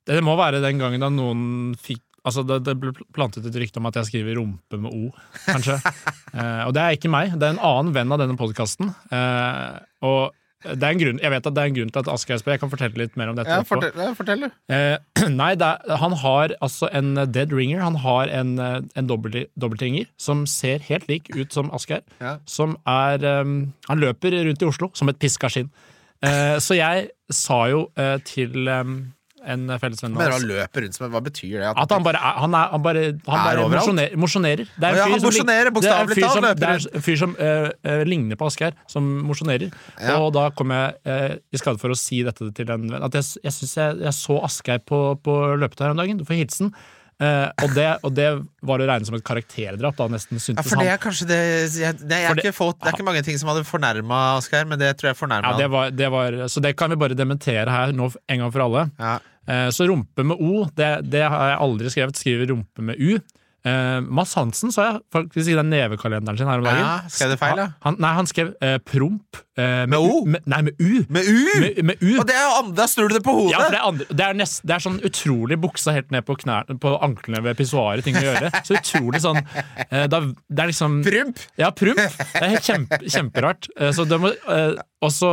[0.07, 3.79] det må være den gangen da noen fikk Altså det, det ble plantet et rykte
[3.79, 5.13] om at jeg skriver 'rumpe' med O,
[5.45, 5.77] kanskje.
[6.37, 8.89] Eh, og det er ikke meg, det er en annen venn av denne podkasten.
[10.03, 12.39] og det er en grunn, jeg vet at det er en grunn til at Asgeir
[12.41, 13.53] spør, jeg kan fortelle litt mer om dette.
[13.53, 14.47] Ja, fortell, ja, fortell du.
[14.73, 17.83] Eh, nei, er, han har altså en dead ringer.
[17.85, 22.01] Han har en, eh, en dobbelt- dobbeltringer som ser helt lik ut som Asgeir.
[22.19, 22.37] Ja.
[22.49, 25.69] Som er um, Han løper rundt i Oslo som et piska skinn.
[26.25, 28.95] Eh, så jeg sa jo eh, til eh,
[29.47, 31.71] en fellesvenn av Men oss løper rundt som Hva betyr det?
[31.71, 34.65] at han bare han er, han bare, han bare mosjonerer, mosjonerer.
[34.75, 37.17] Det er en fyr han som det er en fyr som- Det er en fyr
[37.23, 39.71] som uh, ligner på Asgeir, som mosjonerer.
[40.01, 40.17] Ja.
[40.19, 43.03] Og da kom jeg uh, i skade for å si dette til en venn.
[43.03, 46.19] At jeg, jeg syns jeg, jeg så Asgeir på, på løpet her om dagen.
[46.19, 46.73] Du får hilsen.
[47.19, 48.27] Eh, og, det, og det
[48.61, 50.99] var å regne som et karakterdrap, da nesten Ja, syntes det han.
[51.01, 51.37] kanskje det
[51.73, 54.77] jeg, det, er det- ikke det er ikke mange ting som hadde fornærma Asgeir, men
[54.77, 57.65] det tror jeg fornærma Ja, det var, det var, så det kan vi bare dementere
[57.73, 58.91] her nå en gang for alle.
[58.99, 59.15] Ja.
[59.47, 62.15] Eh, Så rumpe med O, det, det har jeg aldri skrevet.
[62.21, 63.17] Skriver rumpe med U.
[63.67, 66.79] Eh, Mads Hansen sa jeg faktisk i den nevekalenderen sin her om dagen.
[66.83, 67.67] Ja, skrev det feil, ja?
[67.85, 69.39] Han, nei, han skrev uh, promp.
[69.57, 70.21] Uh, Med O?
[70.29, 71.03] Med, nei, med U.
[71.13, 71.37] Med U!
[71.63, 72.11] Med, med U.
[72.21, 73.55] Og det er andre, da snur du det på hodet!
[73.55, 76.27] Ja, for det, er andre, det, er nest, det er sånn utrolig buksa helt ned
[76.27, 78.51] på, knær, på anklene ved pissoaret, ting å gjøre.
[78.67, 81.45] Så utrolig sånn uh, da, Det er liksom Promp!
[81.59, 82.03] Ja, promp.
[82.03, 83.71] Det er helt kjempe, kjemperart.
[83.95, 84.31] Så det må
[85.03, 85.31] også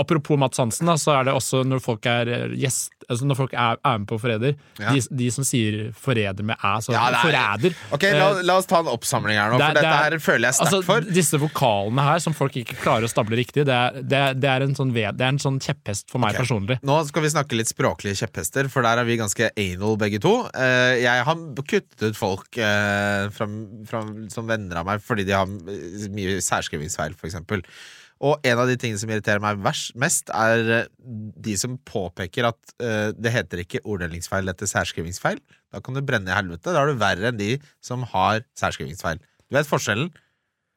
[0.00, 3.36] Apropos Mats Hansen, da, så er det også når folk er eh, gjest altså Når
[3.36, 4.92] folk er, er med på Forræder, Ja.
[4.94, 8.56] de, de som sier 'forræder' med æ, så Ja, er- forræder Ok, la, eh, la
[8.56, 10.72] oss ta en oppsamling her nå, det for dette det er- her føler jeg sterkt
[10.72, 11.00] altså, for.
[11.18, 14.00] Disse vokalene her som folk ikke klarer å stable riktig, det er,
[14.32, 16.40] det er, en, sånn ved, det en sånn kjepphest for meg okay.
[16.46, 16.78] personlig.
[16.82, 20.48] Nå skal vi snakke litt språklige kjepphester, for der er vi ganske anal begge to.
[20.54, 21.36] Eh, jeg har
[21.68, 23.46] kuttet ut folk fra,
[23.90, 24.00] fra,
[24.30, 27.60] som venner av meg fordi de har mye særskrivingsfeil, for eksempel.
[28.22, 29.58] Og en av de tingene som irriterer meg
[29.98, 30.90] mest, er eh,
[31.42, 35.40] de som påpeker at uh, det heter ikke orddelingsfeil, etter særskrivingsfeil.
[35.74, 36.70] Da kan du brenne i helvete.
[36.70, 39.18] Da er du verre enn de som har særskrivingsfeil.
[39.18, 40.12] Du vet forskjellen?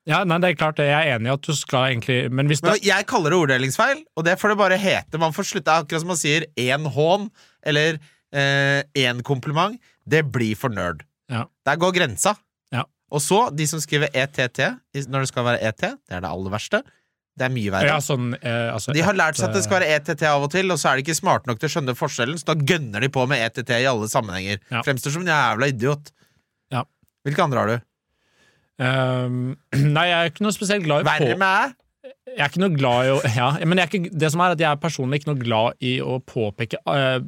[0.09, 0.89] Ja, nei, det er klart, det.
[0.89, 3.39] jeg er enig i at du skal egentlig Men hvis Men det, jeg kaller det
[3.41, 5.21] orddelingsfeil, og det får det bare hete.
[5.21, 7.29] Man får slutte akkurat som man sier én hån
[7.65, 8.01] eller
[8.35, 9.79] én kompliment.
[10.05, 11.05] Det blir for nerd.
[11.31, 11.45] Ja.
[11.65, 12.35] Der går grensa.
[12.73, 12.83] Ja.
[13.09, 14.59] Og så, de som skriver ETT
[15.07, 16.83] når det skal være ET, det er det aller verste.
[17.35, 17.87] Det er mye verre.
[17.89, 20.53] ja, sånn, eh, altså, De har lært seg at det skal være ETT av og
[20.53, 23.03] til, og så er de ikke smarte nok til å skjønne forskjellen, så da gønner
[23.03, 24.61] de på med ETT i alle sammenhenger.
[24.71, 24.83] Ja.
[24.87, 26.13] Fremstår som en jævla idiot.
[26.71, 26.85] Ja.
[27.27, 27.75] Hvilke andre har du?
[28.79, 29.41] Um,
[29.97, 31.75] nei, jeg er ikke noe spesielt glad i Verre på, med æ?
[32.25, 34.65] Jeg er ikke noe glad i å ja, men ikke, Det som er at jeg
[34.67, 37.21] er personlig ikke noe glad i å påpeke uh,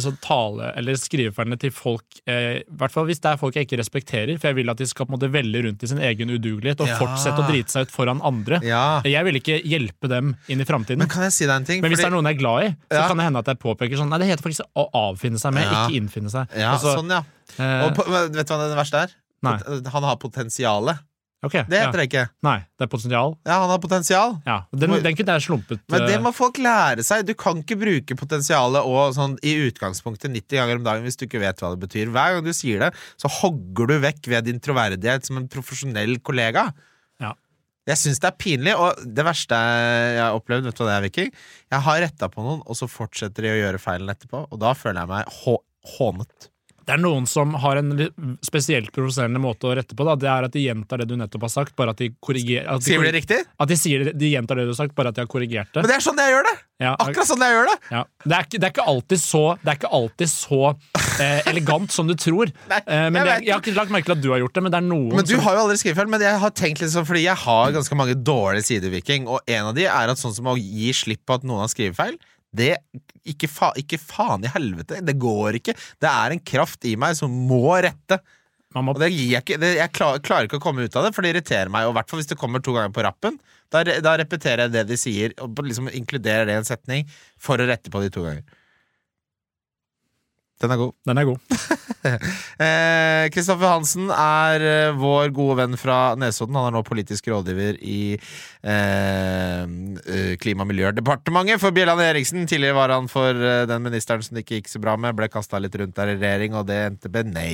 [0.00, 3.68] så tale- eller skrivefeilene til folk, i uh, hvert fall hvis det er folk jeg
[3.68, 6.00] ikke respekterer, for jeg vil at de skal på en måte velle rundt i sin
[6.00, 6.96] egen udugelighet og Ja.
[7.02, 8.62] fortsette å drite seg ut foran andre.
[8.64, 9.02] Ja.
[9.04, 11.04] Jeg vil ikke hjelpe dem inn i framtiden.
[11.04, 11.46] Men kan jeg si?
[11.46, 13.52] Men hvis Fordi- det er noen jeg er glad i, så kan det hende at
[13.52, 16.48] jeg påpeker sånn Nei, det heter faktisk å avfinne seg med, ikke innfinne seg.
[16.56, 17.22] Altså, sånn, ja.
[17.58, 17.96] eh, Og
[18.32, 19.14] vet du hva det verste er?
[19.42, 19.58] Nei.
[19.92, 20.98] Han har potensialet.
[21.46, 22.24] Ok, Det heter det ikke.
[22.46, 23.34] Nei, det er potensial.
[23.48, 24.36] Ja, han har potensial.
[24.46, 25.82] Ja, den, den kunne jeg slumpet.
[25.92, 27.24] Men det eh, må folk lære seg.
[27.26, 31.26] Du kan ikke bruke potensialet og sånn i utgangspunktet 90 ganger om dagen hvis du
[31.26, 32.12] ikke vet hva det betyr.
[32.14, 36.20] Hver gang du sier det, så hogger du vekk ved din troverdighet som en profesjonell
[36.22, 36.68] kollega.
[37.22, 37.34] Ja.
[37.90, 40.94] Jeg syns det er pinlig, og det verste jeg har opplevd, vet du hva det
[40.94, 41.32] er, Viking?
[41.74, 44.70] Jeg har retta på noen, og så fortsetter de å gjøre feilen etterpå, og da
[44.78, 45.32] føler jeg meg
[45.96, 46.51] hånet.
[46.86, 47.92] Det er noen som har en
[48.44, 50.06] spesielt provoserende måte å rette på.
[50.08, 50.16] Da.
[50.18, 52.82] Det er at de gjentar det du nettopp har sagt, bare at de korrigerer at
[52.82, 53.38] de, Skriver det riktig?
[53.62, 55.70] At de, sier, det- de gjentar det du har sagt, bare at de har korrigert
[55.72, 55.82] det.
[55.84, 56.56] Men det er sånn jeg gjør det!
[56.82, 57.76] Ja, Akkurat sånn jeg gjør det!
[57.92, 58.00] ja.
[58.26, 60.60] det, er det er ikke alltid så, det er ikke alltid så
[61.22, 62.50] eh, elegant som du tror.
[62.72, 64.58] Nei, eh, men jeg det, jeg har ikke lagt merke til at du har gjort
[64.58, 66.42] det, men det er noen Men du som har jo aldri skrevet feil, men jeg
[66.42, 69.76] har tenkt litt sånn fordi jeg har ganske mange dårlige sider, Viking, og en av
[69.78, 72.18] de er at sånn som å gi slipp på at noen har skrevet feil,
[72.52, 72.76] det
[73.28, 75.00] ikke, fa ikke faen i helvete.
[75.04, 75.74] Det går ikke.
[76.02, 78.20] Det er en kraft i meg som må rette.
[78.76, 81.24] må Og jeg ikke det, Jeg klar, klarer ikke å komme ut av det, for
[81.24, 81.88] det irriterer meg.
[81.88, 83.38] Og hvert hvis det kommer to ganger på rappen.
[83.72, 87.08] Da, da repeterer jeg det de sier, og liksom inkluderer det i en setning
[87.40, 88.44] for å rette på de to ganger.
[90.62, 90.94] Den er god.
[91.08, 91.38] Den er god.
[92.02, 96.56] Eh, Kristoffer Hansen er eh, vår gode venn fra Nesodden.
[96.58, 102.46] Han er nå politisk rådgiver i eh, eh, Klima- og miljødepartementet for Bjelland Eriksen.
[102.50, 105.16] Tidligere var han for eh, den ministeren som det ikke gikk så bra med.
[105.18, 107.52] Ble kasta litt rundt der i regjering, og det endte med nei.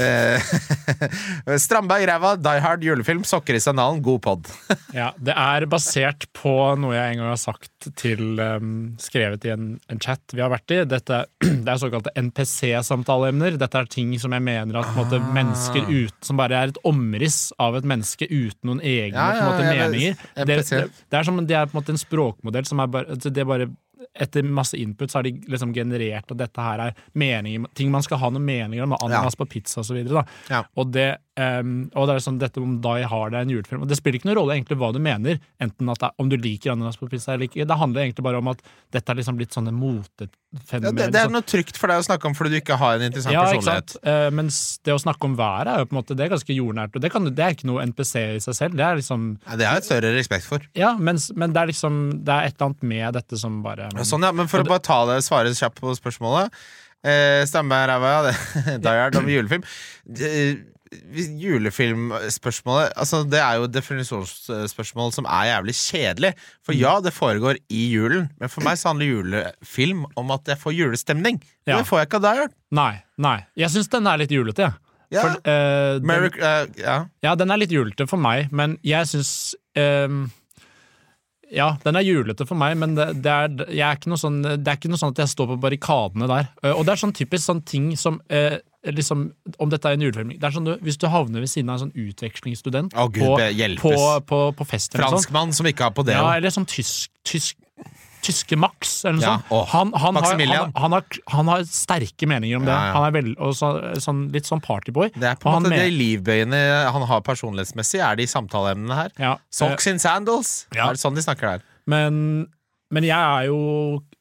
[0.00, 0.52] Eh,
[1.64, 4.52] Strandberg ræva, Die Hard julefilm, sokker i sandalen, god pod.
[4.92, 9.52] Ja, det er basert på noe jeg en gang har sagt til um, Skrevet i
[9.54, 10.80] en, en chat vi har vært i.
[10.88, 11.22] Dette,
[11.64, 13.58] det er såkalte NPC-samtaleemner.
[13.60, 15.32] Dette er ting som jeg mener at på en måte, Ah.
[15.34, 19.46] mennesker ut, som bare er et omriss av et menneske uten noen egne Ja, ja,
[19.50, 20.16] måte, ja, meninger.
[20.34, 23.10] Det, det, det er som det er på en måte en språkmodell som er bare,
[23.16, 23.68] altså, det er bare
[24.18, 28.02] etter masse input så har de liksom generert at dette her er meninger, ting man
[28.04, 28.96] skal ha noen meninger om.
[28.98, 30.22] Ananas på pizza og så videre.
[30.22, 30.40] Da.
[30.50, 30.62] Ja.
[30.76, 31.06] Og, det,
[31.40, 33.82] ehm, og det er sånn, dette om Die Hard er en julefilm.
[33.84, 36.28] Og det spiller ikke noen rolle egentlig hva du mener, enten at det er, om
[36.28, 37.64] du liker ananas på pizza eller ikke.
[37.68, 38.60] Det handler egentlig bare om at
[38.92, 40.98] dette er liksom blitt sånne Ja, motefenomener.
[40.98, 43.06] det, det er noe trygt for deg å snakke om fordi du ikke har en
[43.08, 43.94] interessant ja, personlighet.
[43.96, 44.04] sant?
[44.04, 46.56] Men mens det å snakke om været er jo på en måte Det er ganske
[46.56, 46.96] jordnært.
[46.98, 48.76] Og det, kan, det er ikke noe NPC i seg selv.
[48.76, 50.66] Det er liksom Ja, det har jeg et større respekt for.
[50.76, 53.88] Ja, mens, men det er liksom Det er et eller annet med dette som bare
[53.92, 56.52] Ja, Sånn, ja, men For å bare ta det, svare kjapt på spørsmålet.
[57.02, 58.76] Eh, Stemmer ræva, ja.
[58.84, 59.64] Die Hard om julefilm.
[61.42, 66.32] Julefilmspørsmålet altså Det er jo et definisjonsspørsmål som er jævlig kjedelig.
[66.64, 70.60] For ja, det foregår i julen, men for meg så handler julefilm om at jeg
[70.62, 71.40] får julestemning.
[71.66, 71.78] Ja.
[71.78, 72.54] det får jeg ikke av deg.
[72.74, 72.92] Nei.
[73.22, 73.38] nei.
[73.58, 74.78] Jeg syns den er litt julete, jeg.
[75.12, 75.22] Ja.
[75.26, 76.94] For, uh, den- Merry, eh, ja.
[77.22, 80.30] Ja, den er litt julete for meg, men jeg syns ehm,
[81.52, 84.38] Ja, den er julete for meg, men det, det, er, jeg er ikke noe sånn,
[84.40, 86.48] det er ikke noe sånn at jeg står på barrikadene der.
[86.64, 89.28] Eh, Og det er sånn typisk sånn ting som eh, liksom,
[89.62, 91.78] Om dette er en julefilm det er sånn du, Hvis du havner ved siden av
[91.78, 93.24] en sånn utvekslingsstudent Å, Gud,
[93.80, 96.16] på, på, på, på fest sånt, Franskmann som ikke har på det.
[96.18, 97.58] ja, eller sånn tysk, tysk
[98.22, 99.70] Tyske Max, eller noe Ja, sånt.
[99.72, 100.36] Han, han, har,
[100.78, 102.70] han, har, han har sterke meninger om det.
[102.70, 102.92] Ja, ja.
[102.94, 103.70] Han er vel, så,
[104.04, 105.10] sånn, litt sånn partyboy.
[105.16, 106.60] Det er på en måte det livbøyene
[106.94, 109.10] han har personlighetsmessig, er de samtaleemnene her.
[109.18, 110.52] eh, Socks in sandals.
[110.70, 110.92] Ja.
[110.92, 111.66] Er det sånn de snakker der?
[111.90, 112.46] Men,
[112.92, 113.60] men jeg er jo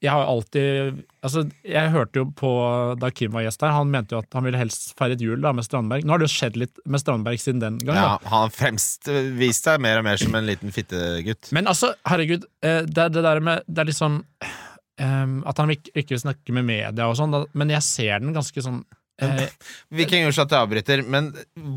[0.01, 2.51] Jeg har alltid Altså, jeg hørte jo på
[2.97, 5.51] da Kim var gjest her, han mente jo at han ville helst feiret jul da
[5.53, 6.01] med Strandberg.
[6.01, 9.11] Nå har det jo skjedd litt med Strandberg siden den gang, Ja, han har fremst
[9.37, 11.51] vist seg mer og mer som en liten fittegutt.
[11.53, 15.75] Men altså, herregud, eh, det er det der med Det er liksom um, At han
[15.75, 18.81] ikke, ikke vil snakke med media og sånn, men jeg ser den ganske sånn
[19.21, 19.47] eh,
[19.97, 21.31] Viking unnskyld at jeg avbryter, men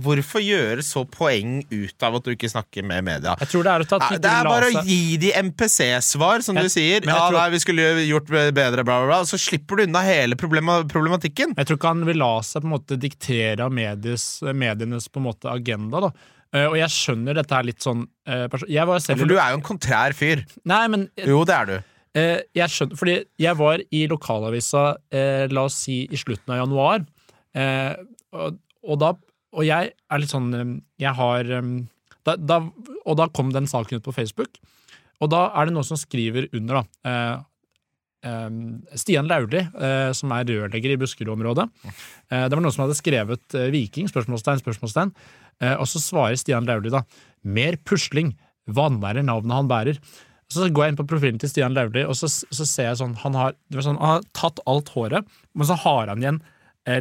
[0.04, 3.36] hvorfor gjøre så poeng ut av at du ikke snakker med media?
[3.44, 6.56] Jeg tror det er å ta tid Det er bare å gi de MPC-svar, som
[6.56, 7.00] Jeg- du sier.
[7.04, 9.20] Ja, tror- nei, vi skulle gjort bedre, bla, bla, bla.
[9.28, 11.56] Så slipper du unna hele problematikken.
[11.56, 15.20] Jeg tror ikke han vil la seg på en måte diktere av medies, medienes på
[15.22, 16.00] en måte agenda.
[16.08, 16.12] da
[16.54, 18.46] Uh, Og jeg skjønner dette er litt sånn uh,
[19.02, 20.44] selv For du er jo en kontrær fyr.
[20.64, 21.74] Nei, men Jo, det er du.
[22.14, 24.84] Eh, jeg skjønner, fordi jeg var i lokalavisa,
[25.50, 27.02] la oss si i slutten av januar,
[27.54, 27.94] eh,
[28.34, 29.14] og, og da
[29.54, 30.70] Og jeg er litt sånn eh,
[31.04, 31.72] Jeg har eh,
[32.26, 32.60] da, da,
[33.04, 34.58] Og da kom den saken ut på Facebook,
[35.22, 37.10] og da er det noen som skriver under, da.
[37.10, 38.48] Eh, eh,
[38.98, 39.62] Stian Lauli,
[40.16, 41.68] som er rørlegger i Buskerud-området.
[42.32, 45.12] Det var noen som hadde skrevet Viking, spørsmålstegn, spørsmålstegn.
[45.76, 47.04] Og så svarer Stian Lauli da
[47.44, 48.32] mer pusling,
[48.64, 50.00] vanære navnet han bærer.
[50.52, 53.14] Så går jeg inn på profilen til Stian Lauli, og så, så ser jeg sånn
[53.22, 56.42] han har, sånn han har tatt alt håret, men så har han igjen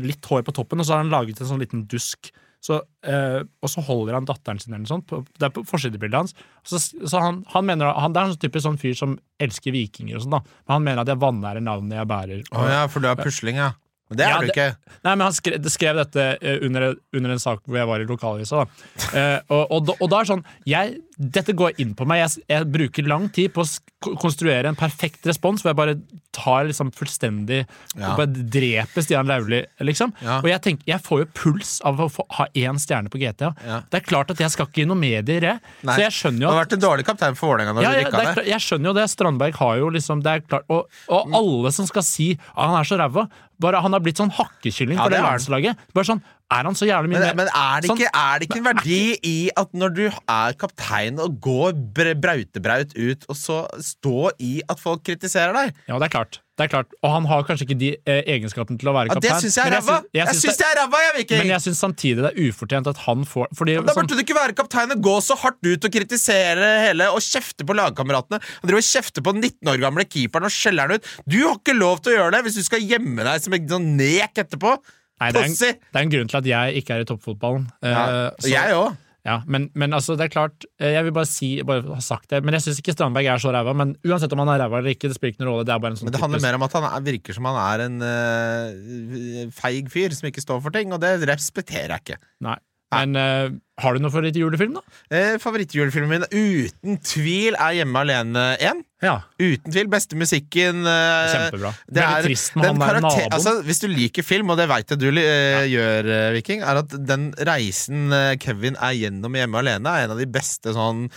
[0.03, 2.31] litt hår på toppen, og så har han laget en sånn liten dusk.
[2.63, 5.11] Så, eh, og så holder han datteren sin eller noe sånt.
[5.35, 6.35] Det er på forsidebildet hans.
[6.63, 9.75] Så, så han, han mener, han, Det er en sånn typisk sånn fyr som elsker
[9.75, 10.55] vikinger og sånn, da.
[10.63, 12.45] Men han mener at jeg vanærer navnet jeg bærer.
[12.55, 13.73] Å ja, for du er pusling, ja.
[14.13, 14.97] Men det er Ja, du det- ikke.
[15.03, 18.07] Nei, men Han skrev, skrev dette eh, under, under en sak hvor jeg var i
[18.07, 18.65] lokalavisa.
[19.13, 22.23] Eh, og, og, og da er sånn jeg, Dette går inn på meg.
[22.23, 25.93] Jeg, jeg bruker lang tid på å konstruere en perfekt respons, hvor jeg bare
[26.33, 27.59] tar liksom fullstendig
[27.95, 28.15] Ja.
[28.17, 30.13] Bare dreper Stian Lauli, liksom.
[30.25, 30.39] Ja.
[30.41, 33.51] Og jeg tenker, jeg får jo puls av å få, ha én stjerne på GTA.
[33.67, 33.81] Ja.
[33.93, 35.61] Det er klart at jeg skal ikke i noen medier, jeg.
[35.85, 35.95] Nei.
[35.99, 38.01] Så jeg skjønner Du jo har vært en dårlig kaptein for Vålerenga når ja, du
[38.01, 38.43] rykka ned.
[38.49, 39.07] jeg skjønner jo det.
[39.13, 42.79] Strandberg har jo liksom det er klart, Og, og alle som skal si at han
[42.81, 43.27] er så ræva,
[43.63, 45.83] bare, Han har blitt sånn hakkekylling Ja, for det det er landslaget.
[45.95, 46.21] Bare sånn,
[46.53, 48.69] Er han så jævlig mye Men, men er, det sånn- ikke, er det ikke en
[48.69, 54.31] verdi i at når du er kaptein og går br- brautebraut ut, og så stå
[54.39, 55.77] i at folk kritiserer deg?
[55.89, 56.39] Ja, det er klart.
[56.53, 56.91] Det er klart.
[57.01, 59.25] Og han har kanskje ikke de eh, egenskapene til å være kaptein.
[59.25, 59.95] Ja, det syns jeg er men ræva!
[60.13, 63.23] Jeg syns det er ræva, jeg, Men jeg syns samtidig det er ufortjent at han
[63.25, 66.69] får Fordi Da sånn, du ikke være kaptein og gå så hardt ut og kritisere
[66.85, 68.37] hele og kjefte på lagkameratene.
[68.61, 71.09] Han driver og kjefter på den 19 år gamle keeperen og skjeller han ut.
[71.25, 73.71] Du har ikke lov til å gjøre det hvis du skal gjemme deg som en
[73.73, 74.75] sånn nek etterpå.
[75.21, 75.55] Nei, det, er en,
[75.93, 77.65] det er en grunn til at jeg ikke er i toppfotballen.
[77.83, 78.05] Eh, Ja,
[78.39, 78.97] så- jeg òg.
[79.23, 82.27] Ja, men, men altså, det er klart eh, Jeg vil bare si bare ha sagt
[82.33, 83.71] det Men jeg syns ikke Strandberg er så ræva.
[83.79, 85.67] Men uansett om han er ræva eller ikke, det spiller ikke noen rolle.
[85.69, 87.47] Det er bare en sånn Men det handler mer om at han er, virker som
[87.47, 92.03] han er en uh, feig fyr som ikke står for ting, og det respekterer jeg
[92.03, 92.19] ikke.
[92.43, 92.57] Nei.
[92.99, 93.49] Men uh,
[93.81, 94.81] har du noe favorittjulefilm, da?
[95.09, 98.83] Eh, Favorittjulefilmen min uten tvil er Hjemme alene 1.
[99.03, 99.15] Ja.
[99.41, 99.87] Uten tvil.
[99.91, 100.85] Beste musikken.
[100.87, 101.71] eh, Kjempebra.
[101.91, 103.33] det er- trist med han der naboen.
[103.33, 106.77] Altså, hvis du liker film, og det veit jeg du eh, gjør, eh, Viking, er
[106.83, 110.69] at den reisen eh, Kevin er gjennom i Hjemme alene, er en av de beste
[110.77, 111.09] sånn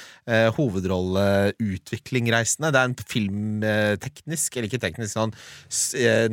[0.56, 2.72] hovedrolleutvikling-reisene.
[2.72, 5.34] Det er en filmteknisk, eller ikke teknisk, sånn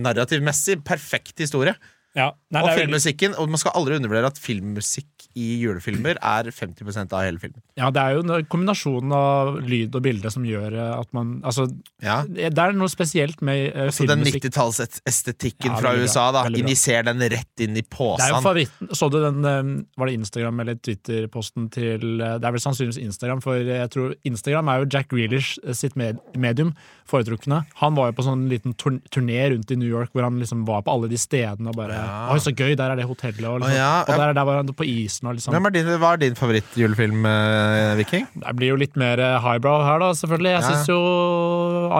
[0.01, 1.75] narrativmessig perfekt historie.
[2.15, 2.31] Ja.
[2.53, 3.33] Nei, og filmmusikken.
[3.41, 7.57] Og man skal aldri undervurdere at filmmusikk i julefilmer er 50% av hele filmen.
[7.79, 11.31] ja, det er jo en kombinasjon av lyd og bilde som gjør eh, at man
[11.43, 11.65] Altså,
[12.03, 12.19] Ja.
[12.29, 14.43] det er noe spesielt med eh, filmmusikk.
[14.43, 14.51] den
[14.83, 15.93] 90-tallsestetikken Ja, fra.
[15.97, 16.43] USA, da.
[16.53, 18.69] Injiser den rett inn i posen.
[18.93, 19.63] Så du den eh,
[19.97, 24.13] Var det Instagram eller Twitter-posten til eh, Det er vel sannsynligvis Instagram, for jeg tror
[24.29, 26.75] Instagram er jo Jack Grealish eh, sitt med, medium
[27.09, 27.63] foretrukne.
[27.81, 30.85] Han var jo på sånn liten turné rundt i New York hvor han liksom var
[30.85, 32.02] på alle de stedene og bare Ja.
[32.33, 33.91] Oi, så gøy, der er det hotellet, og, liksom, ja.
[34.03, 36.21] og der, er- der var han på isen og liksom Hvem er din, hva er
[36.23, 38.27] din favorittjulefilm, eh, Viking?
[38.43, 40.51] Det blir jo litt mer eh, highbrow her, da, selvfølgelig.
[40.53, 40.69] Jeg Ja.
[40.71, 40.99] syns jo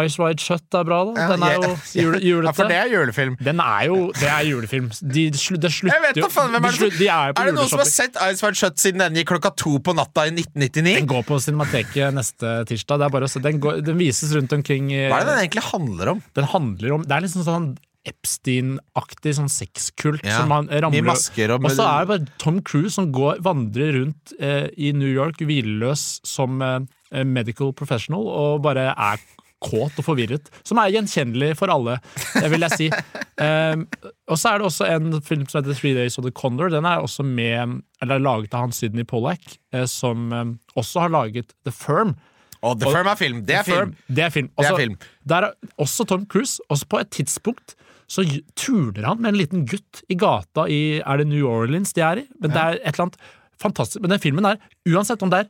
[0.04, 1.28] Ice Wide Shut er bra, da.
[1.34, 2.50] Den er jo jule, julete.
[2.50, 3.38] Ja, for det er julefilm.
[3.44, 4.90] Den er jo Det er julefilm.
[5.04, 7.56] De, det slutter Jeg vet da faen, hvem er det De er jo Er det
[7.58, 10.34] noen som har sett Ice White Shut siden den gikk klokka to på natta i
[10.34, 10.98] 1999?
[11.02, 13.00] Den går på Cinemateket neste tirsdag.
[13.04, 13.42] Det er bare å se.
[13.44, 14.90] Den, går, den vises rundt omkring.
[14.94, 16.24] Hva er det den egentlig handler om?
[16.38, 17.74] Den handler om Det er liksom sånn
[18.10, 23.12] Epstein-aktig sånn sexkult Ja, som han ramler og så er det bare Tom Cruise som
[23.16, 29.24] går, vandrer rundt eh, i New York hvileløs som eh, medical professional og bare er
[29.64, 30.50] kåt og forvirret.
[30.68, 31.98] Som er gjenkjennelig for alle,
[32.36, 32.90] det vil jeg si.
[33.40, 33.86] Um,
[34.32, 36.72] og så er det også en film som heter Three Days of the Condor.
[36.74, 40.46] Den er også med, eller er laget av han Sydney Pollack, eh, som eh,
[40.80, 42.18] også har laget The Firm.
[42.64, 43.40] Og The Firm er film.
[43.48, 43.96] Det er film.
[44.08, 44.50] Det er film.
[44.56, 44.98] Det er Også- film.
[45.28, 45.54] Der er
[45.84, 46.62] også Tom Cruise.
[46.72, 47.76] Også på et tidspunkt
[48.08, 48.24] så
[48.56, 52.22] turner han med en liten gutt i gata i Er det New Orleans de er
[52.22, 52.28] i?
[52.42, 53.18] Men det er et eller annet
[53.60, 54.02] fantastisk.
[54.02, 54.58] Men den filmen er,
[54.88, 55.50] uansett om det er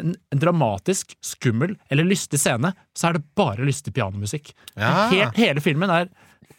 [0.00, 4.52] en, en dramatisk, skummel eller lystig scene, så er det bare lystig pianomusikk.
[4.76, 5.08] Ja.
[5.10, 6.08] He, hele filmen er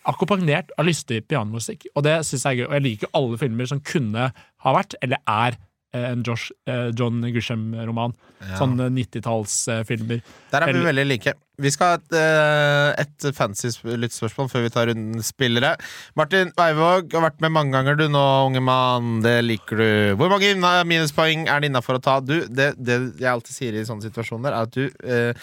[0.10, 2.68] akkompagnert av lystig pianomusikk, og det syns jeg er gøy.
[2.70, 5.58] Og jeg liker alle filmer som kunne ha vært, eller er,
[5.94, 8.14] en Josh, eh, John Grisham-roman.
[8.58, 10.22] Sånne 90-tallsfilmer.
[10.52, 11.34] Der er vi veldig like.
[11.62, 15.76] Vi skal ha et, eh, et fancy sp- lyttspørsmål før vi tar runden spillere.
[16.18, 19.22] Martin Weivåg har vært med mange ganger, du nå, unge mann.
[19.22, 20.16] Det liker du.
[20.18, 20.56] Hvor mange
[20.88, 22.20] minuspoeng er det innafor å ta?
[22.20, 25.34] Du, det, det jeg alltid sier i sånne situasjoner, er at du eh,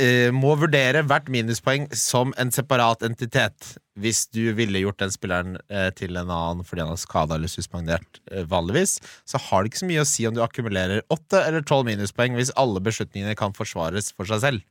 [0.00, 3.74] eh, må vurdere hvert minuspoeng som en separat entitet.
[4.00, 7.50] Hvis du ville gjort den spilleren uh, til en annen fordi han er skada eller
[7.50, 11.38] suspendert uh, vanligvis, så har det ikke så mye å si om du akkumulerer åtte
[11.46, 14.66] eller tolv minuspoeng hvis alle beslutningene kan forsvares for seg selv.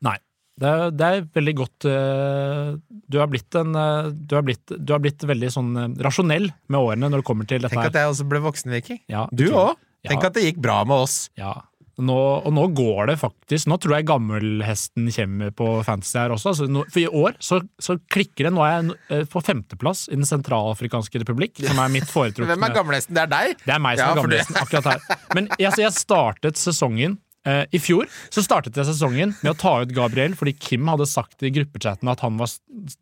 [0.00, 0.16] Nei.
[0.58, 3.76] Det er, det er veldig godt Du har blitt en
[4.10, 5.68] du har blitt, du har blitt veldig sånn
[6.02, 8.98] rasjonell med årene når det kommer til dette Tenk at jeg også ble voksen, Viking.
[9.06, 9.76] Ja, Du òg.
[10.08, 10.32] Tenk Ja.
[10.32, 11.28] at det gikk bra med oss.
[11.38, 11.52] Ja.
[11.98, 16.52] Nå, og nå går det faktisk Nå tror jeg gammelhesten kommer på fantasy her også.
[16.52, 18.52] Altså, nå, for i år så, så klikker det.
[18.54, 22.68] Nå er jeg eh, på femteplass i Den sentralafrikanske republikk, som er mitt foretrukne Hvem
[22.68, 23.18] er gammelhesten?
[23.18, 23.64] Det er deg?
[23.64, 25.24] Det er meg Ja, som er gammelhesten akkurat her.
[25.34, 29.72] Men altså, jeg startet sesongen eh, I fjor så startet jeg sesongen med å ta
[29.82, 32.48] ut Gabriel fordi Kim hadde sagt i gruppechatten at han var,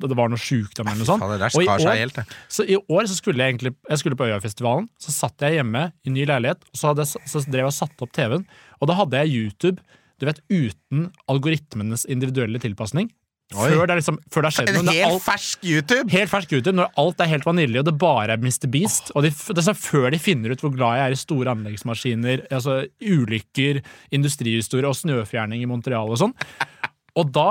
[0.03, 1.23] det var noe sjukdom eller noe sånt.
[1.57, 2.21] Og i år- helt.
[2.49, 4.89] Så i år så skulle jeg egentlig Jeg skulle på Øyafestivalen.
[4.99, 7.79] Så satt jeg hjemme i ny leilighet, og så, hadde jeg, så drev jeg og
[7.81, 8.47] satte opp TV-en.
[8.81, 9.81] Og da hadde jeg YouTube,
[10.19, 13.11] du vet, uten algoritmenes individuelle tilpasning.
[13.55, 14.81] Før det, liksom, før det skjedd noe.
[14.83, 16.11] En helt alt- fersk YouTube!
[16.11, 18.67] Helt fersk YouTube, når alt er helt vanilje og det bare er Mr.
[18.73, 19.13] Beast.
[19.15, 21.53] Og de, det er sånn før de finner ut hvor glad jeg er i store
[21.55, 23.83] anleggsmaskiner, altså ulykker,
[24.19, 26.35] industrihistorie og snøfjerning i Montreal og sånn.
[27.17, 27.47] Og da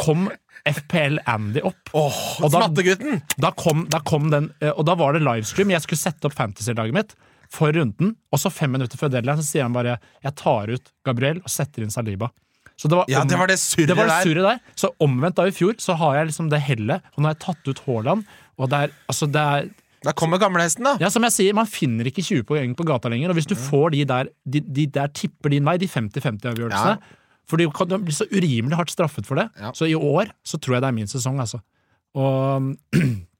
[0.00, 0.28] kom
[0.64, 1.90] FPL Andy opp.
[1.92, 3.18] Åh, Og da- Smattegutten!
[3.36, 5.70] Da kom, da kom den, eh, og da var det livestream.
[5.74, 7.14] Jeg skulle sette opp fantasy-laget mitt
[7.50, 10.88] for runden, og så fem minutter før deadline så sier han bare jeg tar ut
[11.04, 12.30] Gabriel og setter inn Saliba.
[12.76, 14.26] Så det var, Ja, det var det surret det var det der.
[14.26, 14.60] surret der.
[14.74, 17.42] Så omvendt da i fjor så har jeg liksom det hellet, og nå har jeg
[17.46, 18.24] tatt ut Haaland,
[18.58, 19.68] Og det er, altså det er
[20.04, 20.96] Da kommer gamlehesten, da.
[21.00, 23.54] Ja, som jeg sier, man finner ikke 20 poeng på gata lenger, og hvis du
[23.56, 26.98] får de der de, de der tipper din vei, de 50-50-avgjørelsene
[27.48, 29.48] For du kan bli så urimelig hardt straffet for det.
[29.60, 29.70] Ja.
[29.76, 31.60] Så i år så tror jeg det er min sesong, altså.
[32.14, 32.74] Og,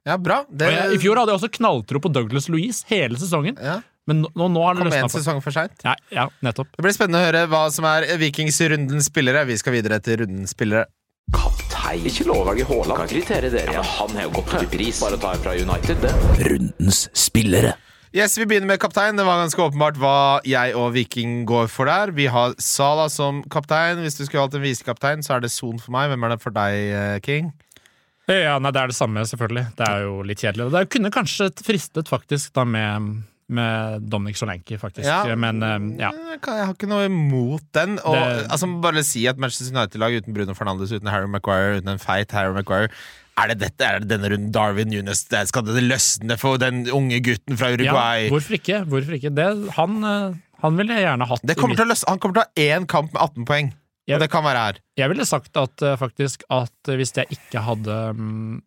[0.04, 0.42] Ja, bra.
[0.52, 3.78] Det og jeg, I fjor hadde jeg også knalltro på Douglas Louise hele sesongen, ja.
[4.06, 5.86] Men nå, nå, har det kom løsna en for sesong for seint.
[5.86, 6.68] ja, ja, nettopp.
[6.76, 9.46] Det blir spennende å høre hva som er Vikings rundens spillere.
[9.48, 10.84] Vi skal videre til rundens spillere.
[11.32, 12.04] Kaptein.
[12.10, 13.00] Ikke lov å velge Haaland.
[13.00, 13.72] Kan kritere dere.
[13.72, 15.00] Ja, men han har jo gått til pris.
[15.00, 16.12] Bare ta en fra United, det.
[16.52, 17.72] Rundens spillere.
[18.14, 19.16] Yes, Vi begynner med kaptein.
[19.18, 22.12] Det var ganske åpenbart hva jeg og Viking går for der.
[22.14, 24.04] Vi har Sala som kaptein.
[24.04, 26.12] Hvis du skulle valgt en visekaptein, så er det Son for meg.
[26.12, 27.50] Hvem er det for deg, eh, King?
[28.30, 29.64] Ja, nei, Det er det samme, selvfølgelig.
[29.76, 30.70] Det er jo litt kjedelig.
[30.72, 33.24] Det kunne kanskje fristet faktisk da med,
[33.54, 35.06] med Dominic Solanke, faktisk.
[35.08, 35.36] Ja.
[35.38, 36.12] Men eh, ja.
[36.34, 37.98] Jeg, har ikke noe imot den.
[38.04, 41.94] Og Det- altså Bare si at Manchester United-lag uten Bruno Fernandes, uten Harry Maguire, uten
[41.94, 42.90] en feit Harry Maguire
[43.34, 47.18] er det dette, er det denne runden Darwin Nunes Skal det løsne for den unge
[47.24, 48.28] gutten fra ja, Uruguay?
[48.30, 48.82] hvorfor ikke?
[48.90, 49.32] Hvorfor ikke?
[49.34, 49.46] Det,
[49.78, 52.68] han, eh, han ville jeg gjerne hatt det kommer løsne, han kommer til å ha
[52.78, 53.72] én kamp med 18 poeng.
[54.06, 54.78] Jeg- Og det kan være her.
[55.00, 58.62] Jeg ville sagt at eh, faktisk at hvis jeg ikke hadde mm,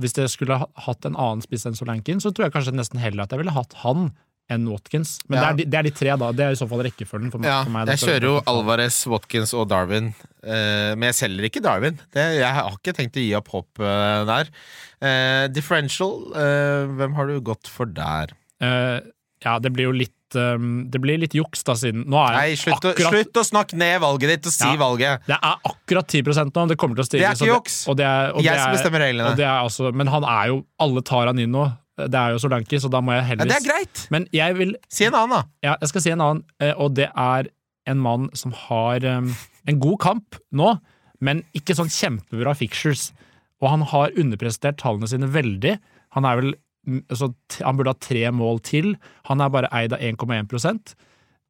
[0.00, 2.98] Hvis jeg skulle ha hatt en annen spiss enn Solankin, så tror jeg kanskje nesten
[2.98, 4.08] heller at jeg ville hatt han
[4.50, 5.18] enn Watkins.
[5.28, 5.42] Men Ja.
[5.42, 6.32] det, er de, det er de tre, da.
[6.32, 7.86] Det er i så fall rekkefølgen for, Ja, for meg.
[7.92, 11.98] jeg kjører jo Alvarez, Watkins og Darwin, uh, men jeg selger ikke Darwin.
[12.14, 14.48] Det, jeg har ikke tenkt å gi opp håp uh, der.
[14.98, 18.32] Uh, differential, eh, hvem har du gått for der?
[18.60, 19.00] Eh,
[19.44, 20.58] ja, det blir jo litt eh,
[20.90, 24.32] Det blir litt juks, da, siden Nå Nei, slutt, akkurat slutt å snakke ned valget
[24.32, 24.74] ditt og si Ja.
[24.80, 25.22] valget.
[25.28, 26.64] Det er akkurat 10% nå.
[26.72, 27.20] Det kommer til å stige.
[27.22, 27.76] Det er ikke juks.
[27.86, 29.38] Jeg som er- bestemmer reglene.
[29.38, 31.68] Altså, men han er jo Alle tar han inn nå.
[31.98, 34.04] Det er jo Solanki, så da må jeg Ja, det er greit.
[34.14, 35.42] Men jeg vil Si en annen, da.
[35.66, 37.50] Ja, jeg skal si en annen, eh, og det er
[37.88, 39.32] en mann som har um,
[39.66, 40.74] en god kamp nå,
[41.24, 43.08] men ikke sånn kjempebra fictures.
[43.62, 45.78] Og han har underprestert tallene sine veldig.
[46.14, 46.52] Han er vel
[46.86, 47.32] mm, altså,
[47.64, 48.92] Han burde ha tre mål til.
[49.26, 50.94] Han er bare eid av 1,1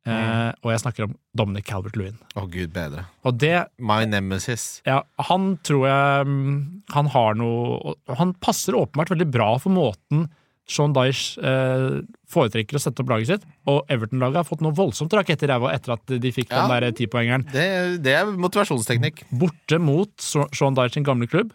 [0.09, 2.17] eh, Og jeg snakker om Dominic Calvert-Lewin.
[2.35, 3.05] Å, gud bedre.
[3.29, 4.81] Og det My nemesis.
[4.89, 6.59] ja, han tror jeg mm,
[6.97, 10.29] Han har noe Han passer åpenbart veldig bra for måten
[10.69, 13.45] Sean Dyche eh, foretrekker å sette opp laget sitt.
[13.73, 16.67] Og Everton-laget har fått noe voldsomt rakett i ræva etter at de fikk Ja.
[16.67, 17.47] den der tipoengeren.
[17.55, 19.23] Det, det er motivasjonsteknikk.
[19.33, 21.55] Borte mot Sean Dyche sin gamle klubb.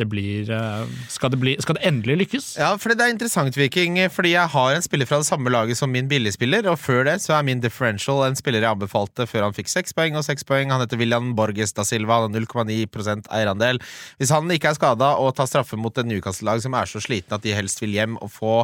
[0.00, 2.46] Det blir eh, skal, det bli, skal det endelig lykkes?
[2.60, 5.76] Ja, for det er interessant, Viking, fordi jeg har en spiller fra det samme laget
[5.76, 9.48] som min billigspiller, og før det så er min differential en spiller jeg anbefalte før
[9.48, 10.72] han fikk seks poeng og seks poeng.
[10.72, 13.80] Han heter William Borges da Silva, han har 0,9% eierandel.
[14.16, 17.36] Hvis han ikke er skada og tar straffe mot et Newcastle-lag som er så sliten
[17.36, 18.54] at de helst vil hjem og få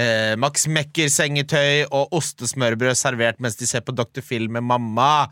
[0.00, 4.24] eh, Max Mekker-sengetøy og ostesmørbrød servert mens de ser på Dr.
[4.24, 5.26] Phil med mamma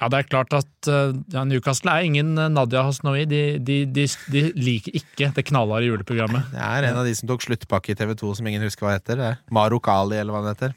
[0.00, 3.24] Ja, det er klart at eh, ja, Newcastle er ingen eh, Nadia Hasnoi.
[3.30, 6.48] De, de, de, de liker ikke det knallharde juleprogrammet.
[6.50, 9.22] Det er en av de som tok sluttpakke i TV2 som ingen husker hva heter.
[9.22, 10.74] Er Marok Ali, eller hva det heter.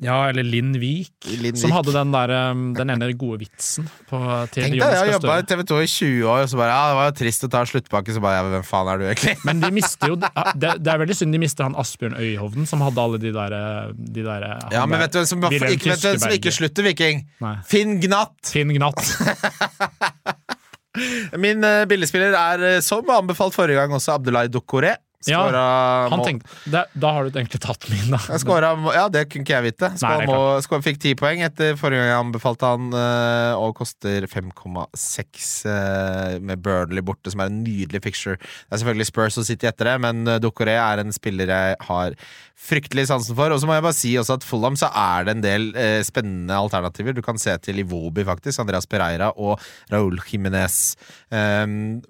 [0.00, 4.16] Ja, eller Linn Vik, Linn som hadde den, der, um, den ene gode vitsen på,
[4.48, 6.70] til Tenk deg, jeg har jobba i TV 2 i 20 år, og så bare
[6.70, 8.14] ja, det var jo trist å ta sluttpakke.
[8.16, 9.34] Så bare ja, hvem faen er du egentlig?
[9.44, 12.86] Men de mister jo det, det er veldig synd de mister han Asbjørn Øyhovden, som
[12.86, 13.58] hadde alle de der,
[13.92, 17.20] de der Ja, men vet du hvem som, ikke, vet hvem som ikke slutter, Viking?
[17.44, 17.54] Nei.
[17.68, 18.40] Finn Gnatt!
[18.48, 19.04] Finn Gnatt.
[21.44, 24.96] Min uh, billedspiller er, eh, som anbefalt forrige gang, også Abdullah Dokore.
[25.28, 25.62] Ja, Skåra
[26.08, 28.20] Han mål- tenkte, det, da har du egentlig tatt min, da.
[28.40, 29.90] Skåra, ja, det kunne ikke jeg vite.
[30.00, 34.24] Nei, må, skåra, fikk ti poeng etter forrige gang jeg anbefalte han, eh, og koster
[34.32, 38.38] 5,6 eh, med Burnley borte, som er en nydelig picture.
[38.40, 41.76] Det er selvfølgelig Spurs som sitter etter det, men uh, Dokore er en spiller jeg
[41.90, 42.16] har
[42.60, 43.50] fryktelig sansen for.
[43.54, 46.00] Og så må jeg bare si også at Fulham så er det en del eh,
[46.06, 47.14] spennende alternativer.
[47.16, 48.60] Du kan se til Iwobi, faktisk.
[48.62, 49.60] Andreas Pereira og
[49.92, 50.94] Raúl Jiménez.
[51.32, 52.00] Um,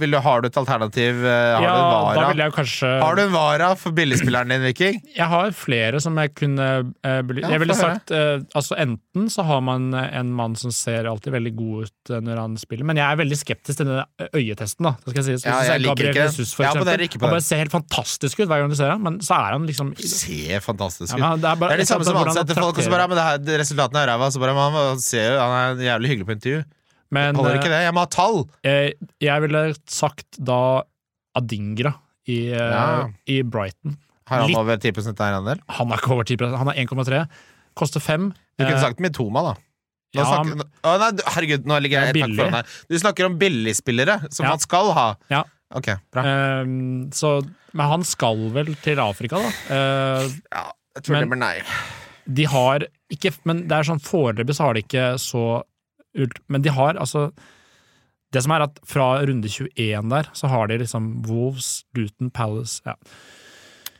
[0.00, 1.22] vil du, har du et alternativ?
[1.24, 2.32] eh, har Ja, da vara?
[2.38, 5.00] jeg kanskje Har du en vara for billigspilleren din, Viking?
[5.16, 6.68] Jeg har flere som jeg kunne
[7.04, 10.70] eh, Ja, Jeg ville sagt eh, Altså Enten så har man eh, en mann som
[10.74, 13.88] ser alltid veldig god ut eh, når han spiller, men jeg er veldig skeptisk til
[13.90, 14.86] denne øyetesten.
[14.88, 15.36] da Det skal si.
[15.42, 16.26] så, Ja, jeg, jeg liker Gabriel ikke.
[16.30, 18.94] Jesus, for Jeg eksempel, på han bare ser helt fantastisk ut hver gang du ser
[18.94, 21.20] ham, men så er han liksom Ser fantastisk ut.
[21.20, 23.10] Ja, det, er bare, Det er de samme som ansetter folk, og så bare ja,
[23.10, 24.28] men det her, resultatene er ræva.
[24.34, 26.64] Så bare man, man ser jo, han er jævlig hyggelig på intervju.
[27.10, 27.80] Men Holder ikke det?
[27.86, 28.42] Jeg må ha tall!
[28.68, 28.92] Jeg,
[29.24, 30.58] jeg ville sagt da
[31.38, 31.94] Adingra
[32.28, 33.06] i, eh, Ja.
[33.26, 33.96] i Brighton.
[34.28, 35.62] Har han Litt- over 10% eierandel?
[35.78, 37.22] Han er ikke over 10% han er 1,3.
[37.74, 38.32] Koster 5.
[38.58, 39.54] Du kunne sagt Mitoma, da.
[40.16, 42.68] Ja, snakker, å, nei, herregud, nå ligger jeg helt foran her.
[42.88, 45.08] Du snakker om billigspillere, som han skal ha.
[45.32, 45.42] Ja.
[45.76, 46.24] Ok, bra.
[46.24, 47.38] Ehm, så,
[47.76, 49.50] men han skal vel til Afrika, da.
[49.68, 50.66] Uh, Ja,
[50.96, 51.56] jeg tror det blir nei.
[52.24, 55.44] de har ikke Men det er sånn foreløpig så har de ikke så
[56.18, 56.40] ult...
[56.48, 57.28] Men de har altså
[58.34, 62.82] Det som er at fra runde 21 der, så har de liksom Wolves, Luton, Palace
[62.84, 62.96] ja.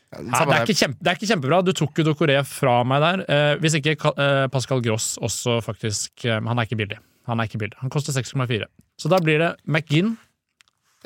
[0.09, 1.59] Ja, det, er ikke kjempe, det er ikke kjempebra.
[1.61, 3.23] Du tok jo Dokoré fra meg der.
[3.29, 6.97] Eh, hvis ikke eh, Pascal Gross også faktisk eh, Han er ikke billig.
[7.29, 7.77] Han er ikke billig.
[7.83, 8.64] Han koster 6,4.
[8.97, 10.14] Så da blir det McGinn.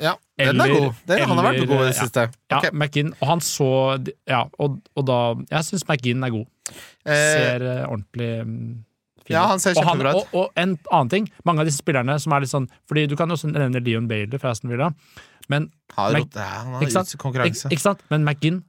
[0.01, 0.93] Ja, den er god.
[1.05, 2.23] Den, han har vært eller- god i det siste.
[2.51, 2.71] Ja, Ok.
[2.73, 3.13] McGinn.
[3.21, 3.67] Og han så
[4.27, 6.47] Ja, og, og da Jeg syns McGinn er god.
[7.05, 8.83] Eh, Ser eh, ordentlig mm,
[9.25, 9.49] fin Ja, ut.
[9.49, 10.05] han ser og, ut.
[10.15, 11.29] og, og en annen ting.
[11.45, 14.07] Mange av disse spillerne som er litt sånn Fordi du kan jo også nevne Leon
[14.07, 14.89] Bailey fra Aston Villa.
[15.49, 17.13] Men har Mac- ja, han har ikke sant?
[17.13, 18.01] Ikke, ikke sant?
[18.09, 18.63] Men McGinn,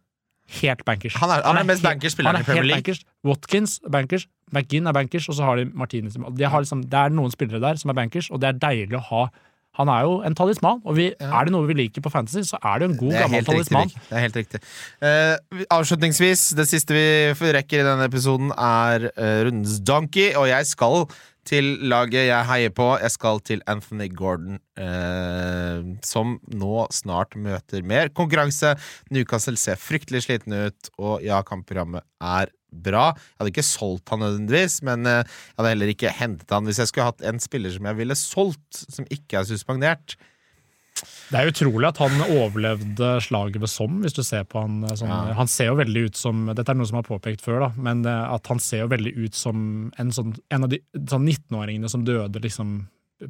[0.61, 1.14] helt bankers.
[1.16, 2.83] Han er- han er mest bankers spilleren i Premier League.
[2.83, 3.05] Bankers.
[3.25, 6.14] Watkins bankers, McGinn er bankers, og så har de Martinez.
[6.14, 8.93] De har liksom, det er noen spillere der som er bankers, og det er deilig
[8.99, 9.31] å ha.
[9.79, 12.61] Han er jo en talisman, og vi, er det noe vi liker på Fantasy, så
[12.62, 13.91] er det jo en god, gammel talisman.
[13.91, 14.07] riktig.
[14.09, 14.61] Det er helt riktig.
[15.03, 20.70] Uh, avslutningsvis, det siste vi rekker i denne episoden, er uh, rundens donkey, og jeg
[20.70, 21.09] skal
[21.45, 22.87] til laget jeg heier på.
[23.03, 28.77] Jeg skal til Anthony Gordon, uh, som nå snart møter mer konkurranse.
[29.12, 33.07] Newcastle ser fryktelig sliten ut, og ja, kampprogrammet er bra.
[33.14, 36.83] Jeg hadde ikke solgt han nødvendigvis, men eh, jeg hadde heller ikke hentet han hvis
[36.83, 40.16] jeg skulle hatt en spiller som jeg ville solgt, som ikke er suspendert.
[41.05, 44.97] Det er utrolig at han overlevde slaget ved Somme, hvis du ser på han eh,
[44.99, 45.35] sånn, Ja.
[45.41, 48.05] Han ser jo veldig ut som Dette er noe som er påpekt før, da, men
[48.09, 49.64] eh, at han ser jo veldig ut som
[50.01, 52.77] en, sånn, en av de sånn 19-åringene som døde liksom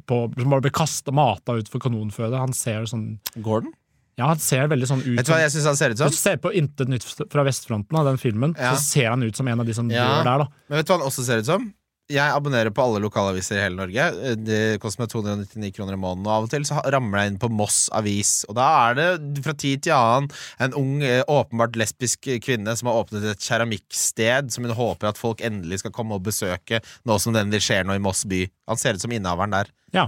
[0.09, 2.37] på, som bare ble kasta mata ut for kanonføde.
[2.41, 3.15] Han ser sånn
[3.45, 3.73] Gordon?
[4.17, 6.07] Ja, han ser veldig sånn ut Vet du hva jeg synes han ser ut som?
[6.07, 8.73] Hvis du ser på Intet nytt fra vestfronten av den filmen, Ja.
[8.75, 10.05] så ser han ut som en av de som Ja.
[10.07, 10.47] dør der, da.
[10.69, 11.73] Men vet du hva han også ser ut som?
[12.07, 14.35] Jeg abonnerer på alle lokalaviser i hele Norge.
[14.45, 16.27] Det koster meg 299 kroner i måneden.
[16.27, 18.45] Og av og til så ramler jeg inn på Moss Avis.
[18.47, 22.87] Og da er det fra tid til annen en ung, eh, åpenbart lesbisk kvinne som
[22.87, 27.19] har åpnet et keramikksted som hun håper at folk endelig skal komme og besøke, nå
[27.19, 28.47] som den vil skje nå i Moss by.
[28.67, 29.65] Han ser ut som innehaveren der.
[29.91, 30.07] Ja.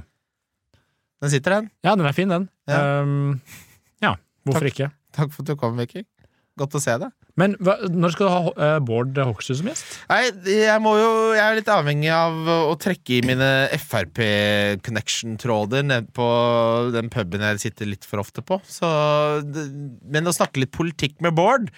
[1.19, 1.71] Den sitter, den.
[1.83, 2.47] Ja, den er fin, den.
[2.69, 3.01] Ja.
[3.01, 3.41] Um,
[4.47, 4.77] hvorfor Takk.
[4.77, 4.89] ikke?
[5.17, 6.03] Takk for at du kom, Vicky.
[6.57, 7.11] Godt å se deg.
[7.37, 9.85] Men hva, når skal du ha uh, Bård Hoksrud som gjest?
[10.09, 16.25] Nei, jeg jo Jeg er litt avhengig av å trekke i mine Frp-connection-tråder ned på
[16.95, 18.57] den puben jeg sitter litt for ofte på.
[18.65, 18.89] Så,
[19.45, 19.69] det-
[20.09, 21.69] men å snakke litt politikk med Bård,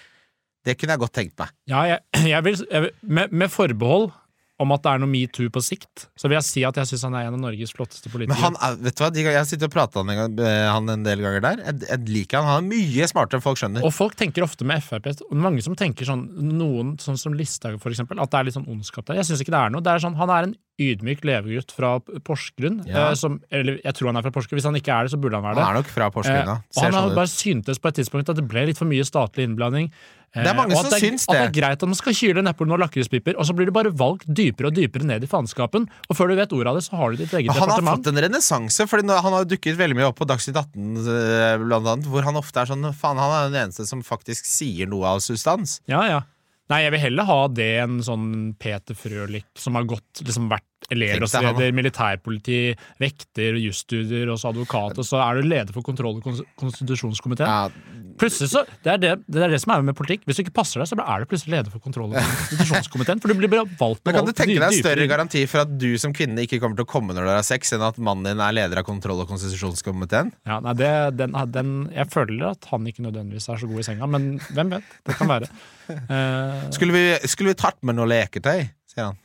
[0.65, 1.49] det kunne jeg godt tenkt meg.
[1.67, 1.99] Ja, jeg,
[2.33, 2.55] jeg vil,
[2.87, 4.11] vil med, med forbehold
[4.59, 7.05] om at det er noe metoo på sikt, så vil jeg si at jeg syns
[7.07, 8.41] han er en av Norges flotteste Men politikere.
[8.43, 11.23] han er, vet du hva, Jeg har sittet og prata med han, han en del
[11.23, 11.61] ganger der.
[11.69, 12.49] Jeg, jeg liker han.
[12.49, 13.85] Han er mye smartere enn folk skjønner.
[13.87, 16.25] Og folk tenker ofte med Frp Mange som tenker sånn
[16.59, 19.21] Noen sånn som Listhaug, for eksempel, at det er litt sånn ondskap der.
[19.21, 19.85] Jeg syns ikke det er noe.
[19.85, 22.81] Det er sånn, han er en ydmyk levegutt fra Porsgrunn.
[22.87, 23.09] Ja.
[23.09, 24.59] eh, som, eller jeg tror han er fra Porsgrunn.
[24.61, 25.65] Hvis han ikke er det, så burde han være det.
[25.65, 26.55] Han er nok fra Porsgrunn, Eh, da.
[26.61, 28.87] og Ser han har sånn bare syntes på et tidspunkt at det ble litt for
[28.91, 29.89] mye statlig innblanding.
[30.35, 31.33] Eh, Det er mange som det, syns det.
[31.33, 33.73] At det er greit at man skal kyle neppelen og lakrispiper, og så blir det
[33.73, 35.87] bare valgt dypere og dypere ned i faenskapen.
[36.09, 37.97] Og før du vet ordet av det, så har du ditt eget departement han har
[37.97, 41.93] fått en renessanse, for han har dukket veldig mye opp på Dagsnytt 18, eh, blant
[41.95, 45.05] annet, hvor han ofte er sånn Faen, han er den eneste som faktisk sier noe
[45.15, 45.79] av substans.
[45.89, 46.21] Ja, ja.
[46.69, 48.27] Nei, jeg vil heller ha det enn sånn
[48.61, 52.59] Peter Frølich, som har gått, liksom vært han, elevrådsleder, militærpoliti,
[53.01, 57.73] vekter, jusstudier og så advokat, og så er du leder for kontroll- og konstitusjonskomiteen.
[58.19, 60.25] Plutselig så, det er det, det er det som er med politikk.
[60.27, 63.21] Hvis du ikke passer deg, så er du plutselig leder for kontroll- og konstitusjonskomiteen.
[63.23, 65.93] For du blir valgt Men og Kan du tenke deg større garanti for at du
[66.01, 68.43] som kvinne ikke kommer til å komme når du har sex, enn at mannen din
[68.43, 70.33] er leder av kontroll- og konstitusjonskomiteen?
[70.49, 73.87] Ja, nei, det, den, den, jeg føler at han ikke nødvendigvis er så god i
[73.87, 74.93] senga, men hvem vet?
[75.07, 75.49] Det kan være.
[75.89, 79.19] Uh, Skulle vi, skulle vi tatt med noe leketøy, sier han.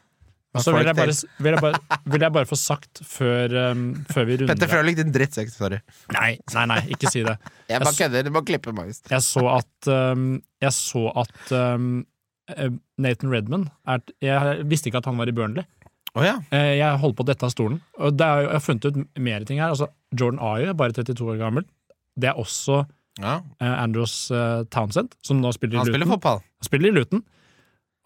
[0.55, 3.85] Og så vil jeg, bare, vil, jeg bare, vil jeg bare få sagt før, um,
[4.11, 5.51] før vi runder Petter Frølich, din drittsekk.
[5.51, 5.81] Sorry.
[6.15, 7.37] Nei, nei, nei, ikke si det.
[7.73, 8.27] Jeg bare kødder.
[8.29, 8.91] Du må klippe meg.
[8.93, 9.09] August.
[9.11, 10.27] Jeg så at, um,
[10.63, 11.87] jeg så at um,
[12.53, 12.69] eh,
[13.01, 15.65] Nathan Redman er, Jeg visste ikke at han var i Burnley.
[16.15, 16.37] Oh, ja.
[16.55, 17.81] Eh, Jeg holdt på å dette av stolen.
[17.99, 19.73] Og det er, jeg har funnet ut mer ting her.
[19.75, 21.67] Altså, Jordan Ayer er bare 32 år gammel.
[22.15, 22.85] Det er også
[23.19, 23.41] ja.
[23.59, 26.45] eh, Andros eh, Townsend, som nå spiller Han i spiller fotball.
[26.63, 27.25] Han spiller i Luton.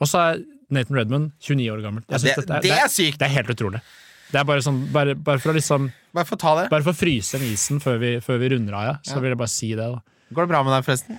[0.00, 2.04] Og så er Nathan Redman 29 år gammel.
[2.10, 3.18] Synes Det, dette det er sykt!
[3.18, 3.80] det er helt utrolig.
[4.28, 6.66] Det er bare sånn, bare, bare for å liksom Bare få ta det.
[6.72, 8.94] Bare for å fryse den isen før vi, før vi runder av, ja.
[9.02, 9.20] så Ja.
[9.24, 9.86] vil jeg bare si det.
[9.88, 10.02] da
[10.36, 11.18] Går det bra med deg, forresten?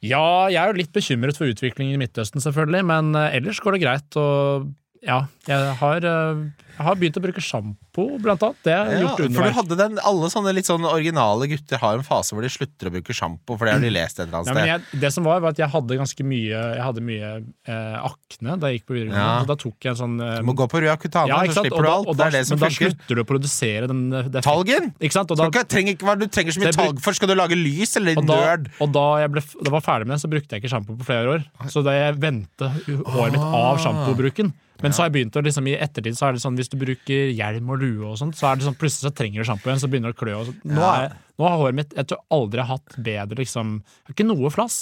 [0.00, 3.76] Ja, jeg er jo litt bekymret for utviklingen i Midtøsten, selvfølgelig, men eh, ellers går
[3.76, 4.16] det greit.
[4.16, 4.68] Og
[5.02, 6.40] ja, jeg har, eh,
[6.78, 8.56] jeg har begynt å bruke sjampo, blant annet.
[8.62, 11.96] Det har Ja, gjort for du hadde den, Alle sånne litt sånn originale gutter har
[11.98, 14.38] en fase hvor de slutter å bruke sjampo, for det har de lest et eller
[14.38, 14.68] annet sted.
[14.94, 17.30] jeg, det som var, var at jeg hadde ganske mye Jeg hadde mye
[17.66, 19.24] eh, akne da jeg gikk på videregående.
[19.24, 19.44] Ja.
[19.48, 21.82] Da tok jeg en sånn eh, Du må gå på Rua Kutana, ja, så slipper
[21.82, 22.08] du Og da- alt.
[22.12, 24.92] og Det er det som men da slutter du å produsere den eh, det Talgen?
[25.00, 25.30] Ikke sant?
[25.34, 27.96] Og da, ikke, trenger ikke, du trenger så mye talg for Skal du lage lys,
[27.98, 28.70] eller og da, nerd?
[28.80, 31.04] og da jeg ble, da var ferdig med det, så brukte jeg ikke sjampo på
[31.10, 31.44] flere år.
[31.70, 34.52] Så da jeg vendte håret mitt av sjampobruken.
[34.82, 36.76] Men så har jeg begynt å liksom, i ettertid så er det sånn hvis du
[36.78, 39.70] bruker hjelm og lue, og sånt, så er det sånn plutselig så trenger du sjampo
[39.70, 40.36] igjen, så begynner det å klø.
[40.38, 40.68] Og sånt.
[40.68, 44.06] nå, er, nå har håret mitt Jeg tror aldri jeg har hatt bedre liksom Jeg
[44.06, 44.78] har ikke noe flass.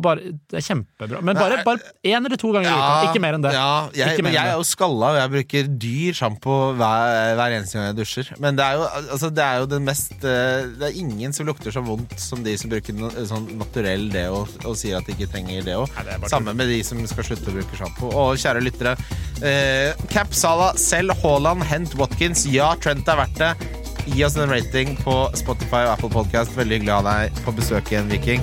[0.00, 1.20] Bare, det er kjempebra.
[1.20, 1.64] Men bare, Nei.
[1.66, 3.10] bare én eller to ganger i uka.
[3.10, 3.52] Ikke mer enn det.
[3.52, 7.76] Ja, jeg, men jeg er jo skalla, og jeg bruker dyr sjampo hver, hver eneste
[7.76, 8.30] gang jeg dusjer.
[8.40, 11.48] Men det er jo, altså, det er jo den mest eh, Det er ingen som
[11.48, 15.28] lukter så vondt som de som bruker sånn naturell deo og sier at de ikke
[15.34, 15.84] trenger deo.
[16.08, 18.08] Det Samme med de som skal slutte å bruke sjampo.
[18.16, 18.96] Og kjære lyttere,
[19.44, 22.46] eh, Cap Sala, selv Haaland, hent Watkins.
[22.48, 23.81] Ja, Trent er verdt det.
[24.06, 26.56] Gi oss en rating på Spotify og Apple Podcast.
[26.58, 28.42] Veldig hyggelig å ha deg på besøk igjen, Viking.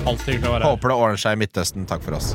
[0.64, 1.88] Håper det ordner seg i Midtøsten.
[1.90, 2.32] Takk for oss.